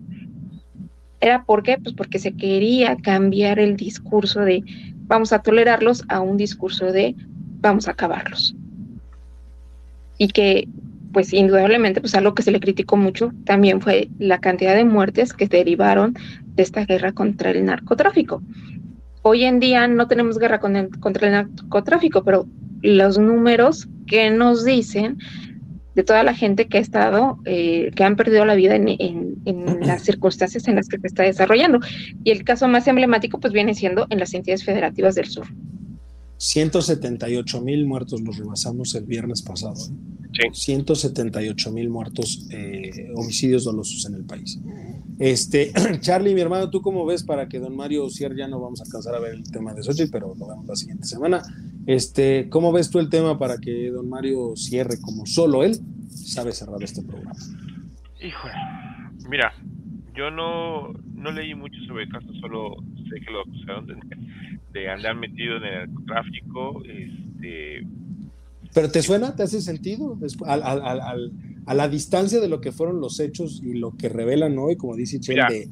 [1.22, 1.78] ¿Era por qué?
[1.78, 4.64] Pues porque se quería cambiar el discurso de
[5.10, 7.16] vamos a tolerarlos a un discurso de
[7.62, 8.56] vamos a acabarlos.
[10.18, 10.68] Y que,
[11.12, 15.34] pues indudablemente, pues algo que se le criticó mucho también fue la cantidad de muertes
[15.34, 16.16] que derivaron
[16.56, 18.42] de esta guerra contra el narcotráfico.
[19.22, 22.48] Hoy en día no tenemos guerra con contra el narcotráfico, pero
[22.82, 25.18] los números que nos dicen
[25.96, 29.36] de toda la gente que ha estado, eh, que han perdido la vida en,
[29.82, 31.80] las circunstancias en las que se está desarrollando.
[32.24, 35.48] Y el caso más emblemático, pues viene siendo en las entidades federativas del sur.
[36.40, 39.76] 178 mil muertos los rebasamos el viernes pasado.
[39.76, 40.50] ¿eh?
[40.54, 40.72] Sí.
[40.72, 44.58] 178 mil muertos, eh, homicidios dolosos en el país.
[45.20, 48.80] Este, Charlie, mi hermano, ¿tú cómo ves para que don Mario Cier ya no vamos
[48.80, 51.44] a alcanzar a ver el tema de Sochi, pero lo vemos la siguiente semana?
[51.86, 55.78] Este, ¿Cómo ves tú el tema para que don Mario cierre como solo él
[56.10, 57.36] sabe cerrar este programa?
[58.22, 58.54] Híjole,
[59.30, 59.54] mira,
[60.16, 62.78] yo no, no leí mucho sobre el caso, solo
[63.10, 63.88] sé que lo acusaron
[64.72, 66.84] de, andar metido en el narcotráfico.
[66.86, 67.86] Este,
[68.74, 69.36] ¿Pero te suena?
[69.36, 70.18] ¿Te hace sentido?
[70.46, 71.32] Al, al, al,
[71.66, 74.96] a la distancia de lo que fueron los hechos y lo que revelan hoy, como
[74.96, 75.70] dice Chelle.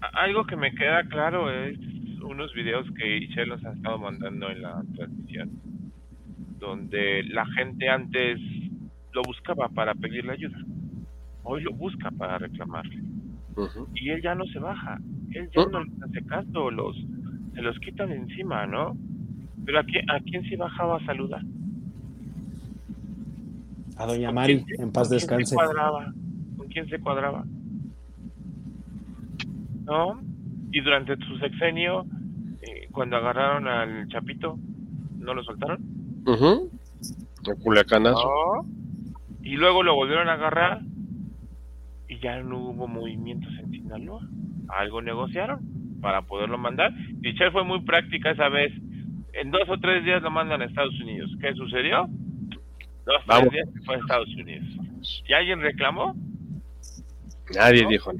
[0.00, 1.78] Algo que me queda claro es
[2.22, 5.50] unos videos que Chelle nos ha estado mandando en la transmisión,
[6.58, 8.38] donde la gente antes
[9.12, 10.58] lo buscaba para pedirle ayuda,
[11.42, 13.09] hoy lo busca para reclamarle.
[13.94, 14.98] Y él ya no se baja,
[15.32, 16.96] él ya no le hace caso, los,
[17.54, 18.96] se los quitan encima, ¿no?
[19.64, 21.42] Pero ¿a quién, a quién se bajaba a saludar?
[23.96, 25.54] A doña Mari, en paz descanse.
[25.54, 26.14] ¿Con quién se cuadraba?
[26.56, 27.44] ¿Con quién se cuadraba?
[29.84, 30.20] ¿No?
[30.72, 32.06] Y durante su sexenio,
[32.62, 34.58] eh, cuando agarraron al Chapito,
[35.18, 35.80] ¿no lo soltaron?
[36.26, 36.70] Uh
[37.62, 38.64] Culiacanazo.
[39.42, 40.82] Y luego lo volvieron a agarrar
[42.20, 44.22] ya no hubo movimientos en Sinaloa.
[44.68, 45.60] Algo negociaron
[46.00, 46.92] para poderlo mandar.
[47.20, 48.72] Michelle fue muy práctica esa vez.
[49.32, 51.30] En dos o tres días lo mandan a Estados Unidos.
[51.40, 52.08] ¿Qué sucedió?
[53.06, 54.66] Dos o tres días fue a Estados Unidos.
[55.26, 56.14] ¿Y alguien reclamó?
[57.54, 58.12] Nadie dijo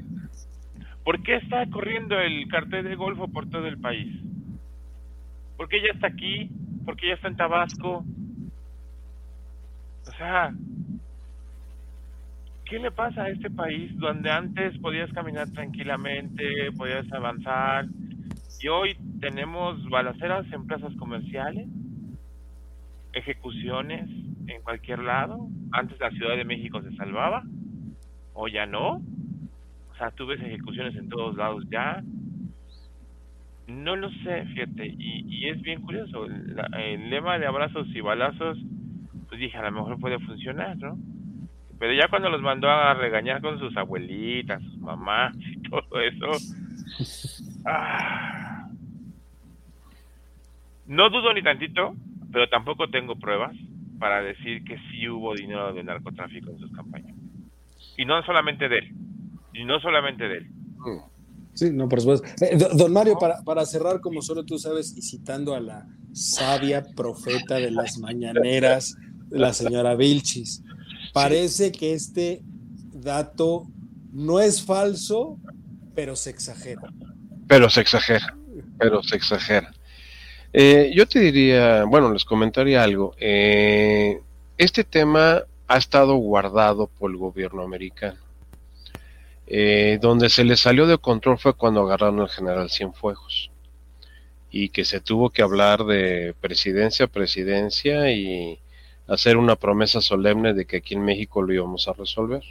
[1.03, 4.07] ¿Por qué está corriendo el cartel de Golfo por todo el país?
[5.57, 6.49] ¿Por qué ya está aquí?
[6.85, 8.05] ¿Por qué ya está en Tabasco?
[10.07, 10.53] O sea,
[12.71, 17.85] ¿qué le pasa a este país donde antes podías caminar tranquilamente, podías avanzar
[18.61, 21.67] y hoy tenemos balaceras en plazas comerciales,
[23.11, 24.09] ejecuciones
[24.47, 25.49] en cualquier lado?
[25.73, 27.43] Antes la Ciudad de México se salvaba,
[28.33, 29.01] o ya no.
[29.91, 32.01] O sea, tú ves ejecuciones en todos lados ya.
[33.67, 36.25] No lo sé, fíjate, y, y es bien curioso.
[36.25, 38.57] el lema de abrazos y balazos,
[39.27, 40.97] pues dije, a lo mejor puede funcionar, ¿no?
[41.81, 46.27] Pero ya cuando los mandó a regañar con sus abuelitas, sus mamás y todo eso.
[47.65, 48.69] Ah,
[50.85, 51.95] no dudo ni tantito,
[52.31, 53.55] pero tampoco tengo pruebas
[53.97, 57.15] para decir que sí hubo dinero de narcotráfico en sus campañas.
[57.97, 58.95] Y no solamente de él.
[59.55, 60.51] Y no solamente de él.
[61.55, 62.27] Sí, no, por supuesto.
[62.45, 66.83] Eh, don Mario, para, para cerrar, como solo tú sabes, y citando a la sabia
[66.95, 68.95] profeta de las mañaneras,
[69.31, 70.63] la señora Vilchis,
[71.13, 72.41] Parece que este
[72.93, 73.67] dato
[74.11, 75.37] no es falso,
[75.95, 76.89] pero se exagera.
[77.47, 78.35] Pero se exagera,
[78.77, 79.73] pero se exagera.
[80.53, 83.13] Eh, yo te diría, bueno, les comentaría algo.
[83.17, 84.19] Eh,
[84.57, 88.19] este tema ha estado guardado por el gobierno americano.
[89.47, 93.51] Eh, donde se le salió de control fue cuando agarraron al general Cienfuegos
[94.49, 98.59] y que se tuvo que hablar de presidencia a presidencia y
[99.07, 102.43] hacer una promesa solemne de que aquí en México lo íbamos a resolver.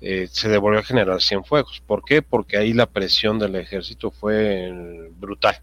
[0.00, 1.82] Eh, se devolvió a general Cienfuegos.
[1.86, 2.22] ¿Por qué?
[2.22, 5.56] Porque ahí la presión del ejército fue brutal.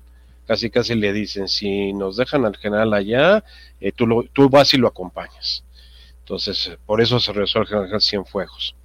[0.48, 3.44] Casi casi le dicen, si nos dejan al general allá,
[3.82, 5.64] eh, tú, lo, tú vas y lo acompañas.
[6.22, 8.76] Entonces, por eso se regresó al general Cienfuegos.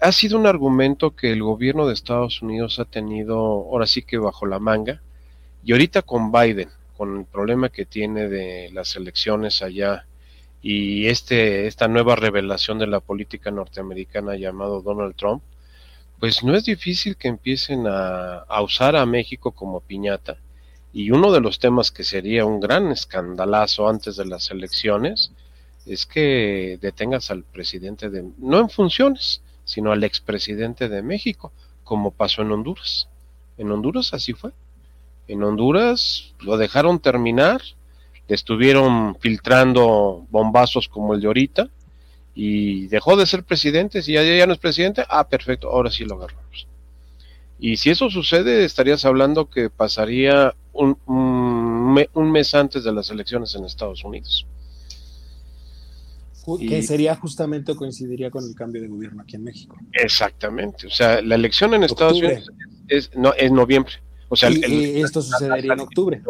[0.00, 4.18] Ha sido un argumento que el gobierno de Estados Unidos ha tenido, ahora sí que
[4.18, 5.02] bajo la manga,
[5.64, 10.06] y ahorita con Biden, con el problema que tiene de las elecciones allá
[10.62, 15.42] y este, esta nueva revelación de la política norteamericana llamado Donald Trump,
[16.20, 20.36] pues no es difícil que empiecen a, a, usar a México como piñata.
[20.92, 25.32] Y uno de los temas que sería un gran escandalazo antes de las elecciones
[25.84, 31.52] es que detengas al presidente de, no en funciones, sino al expresidente de México,
[31.82, 33.08] como pasó en Honduras.
[33.58, 34.52] En Honduras así fue.
[35.26, 37.62] En Honduras lo dejaron terminar
[38.28, 41.68] estuvieron filtrando bombazos como el de ahorita
[42.34, 46.04] y dejó de ser presidente, si ya, ya no es presidente, ah, perfecto, ahora sí
[46.04, 46.66] lo agarramos.
[47.58, 53.54] Y si eso sucede, estarías hablando que pasaría un, un mes antes de las elecciones
[53.54, 54.46] en Estados Unidos.
[56.58, 59.76] Que sería justamente o coincidiría con el cambio de gobierno aquí en México.
[59.92, 60.88] Exactamente.
[60.88, 62.50] O sea, la elección en Estados Unidos
[62.88, 63.92] es, no, es noviembre.
[64.28, 66.20] O sea, y, esto sucedería en octubre.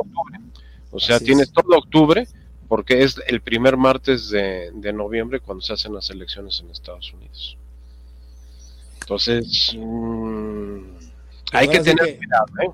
[0.93, 2.29] O sea, tienes todo octubre
[2.69, 7.57] porque es el primer martes de, noviembre cuando se hacen las elecciones en Estados Unidos.
[9.01, 10.79] Entonces, mm,
[11.53, 12.71] hay que tener cuidado, ¿eh?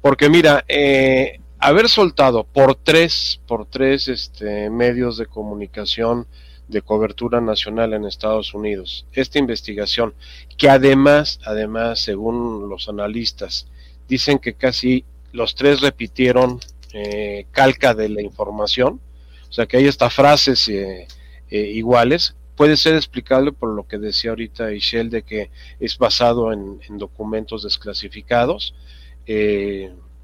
[0.00, 6.26] Porque mira, eh, haber soltado por tres, por tres este, medios de comunicación
[6.68, 9.06] de cobertura nacional en Estados Unidos.
[9.12, 10.14] Esta investigación,
[10.56, 13.66] que además, además, según los analistas,
[14.08, 16.60] dicen que casi los tres repitieron
[16.92, 19.00] eh, calca de la información,
[19.48, 21.06] o sea que hay estas frases eh,
[21.50, 26.52] eh, iguales, puede ser explicable por lo que decía ahorita Ishel de que es basado
[26.52, 28.74] en, documentos desclasificados,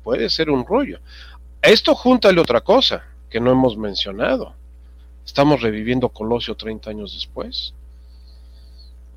[0.02, 1.00] puede ser un rollo.
[1.62, 4.54] esto júntale otra cosa que no hemos mencionado
[5.24, 7.72] Estamos reviviendo Colosio 30 años después.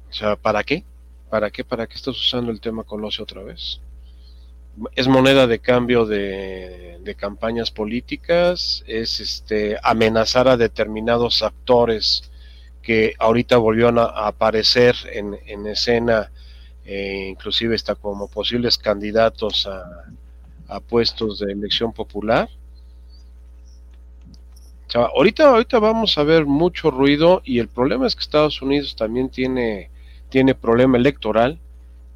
[0.09, 0.85] O sea, ¿para qué?
[1.29, 1.65] ¿Para qué?
[1.65, 3.81] ¿Para qué estás usando el tema Colosio otra vez?
[4.95, 12.29] Es moneda de cambio de, campañas políticas, es este amenazar a determinados actores
[12.81, 16.29] que ahorita volvieron a, aparecer en, escena,
[16.85, 19.69] eh, inclusive está como posibles candidatos
[20.67, 22.49] a puestos de elección popular.
[24.93, 29.29] Ahorita, ahorita vamos a ver mucho ruido y el problema es que Estados Unidos también
[29.29, 29.89] tiene,
[30.29, 31.59] tiene problema electoral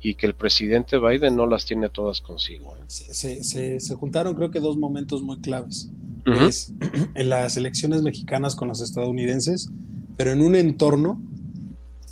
[0.01, 2.75] y que el presidente Biden no las tiene todas consigo.
[2.75, 2.83] ¿eh?
[2.87, 5.89] Se, se, juntaron creo que dos momentos muy claves.
[6.25, 6.73] Es
[7.15, 9.69] en las elecciones mexicanas con los estadounidenses,
[10.17, 11.21] pero en un entorno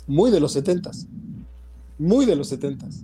[0.06, 1.06] muy de los setentas,
[1.98, 3.02] muy de los setentas.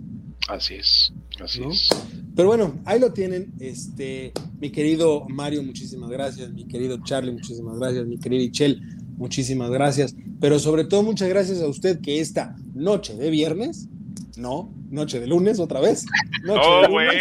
[0.49, 1.89] Así es, así es.
[2.35, 3.53] Pero bueno, ahí lo tienen.
[3.59, 6.51] Este, mi querido Mario, muchísimas gracias.
[6.53, 8.05] Mi querido Charlie, muchísimas gracias.
[8.05, 8.81] Mi querido Ichel,
[9.17, 10.15] muchísimas gracias.
[10.39, 13.89] Pero sobre todo, muchas gracias a used que esta noche de viernes,
[14.37, 16.05] no, noche de lunes otra vez.
[16.43, 17.11] Noche oh, bueno.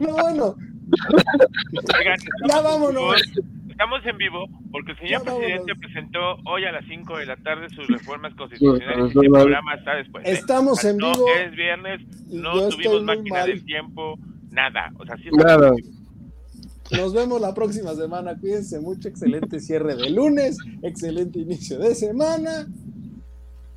[0.00, 0.56] no, bueno.
[2.48, 3.22] ya vámonos
[3.78, 7.68] estamos en vivo porque el señor presidente presentó hoy a las 5 de la tarde
[7.70, 10.26] sus reformas constitucionales y el programa está después.
[10.26, 10.32] ¿eh?
[10.32, 11.24] Estamos en vivo.
[11.38, 14.18] Es viernes, no tuvimos máquina del tiempo,
[14.50, 14.92] nada.
[14.98, 15.72] O sea, sí nada.
[16.90, 18.36] Nos vemos la próxima semana.
[18.36, 19.08] Cuídense mucho.
[19.08, 20.58] Excelente cierre de lunes.
[20.82, 22.66] Excelente inicio de semana.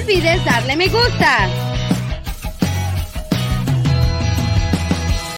[0.00, 1.69] Olvides darle me gusta.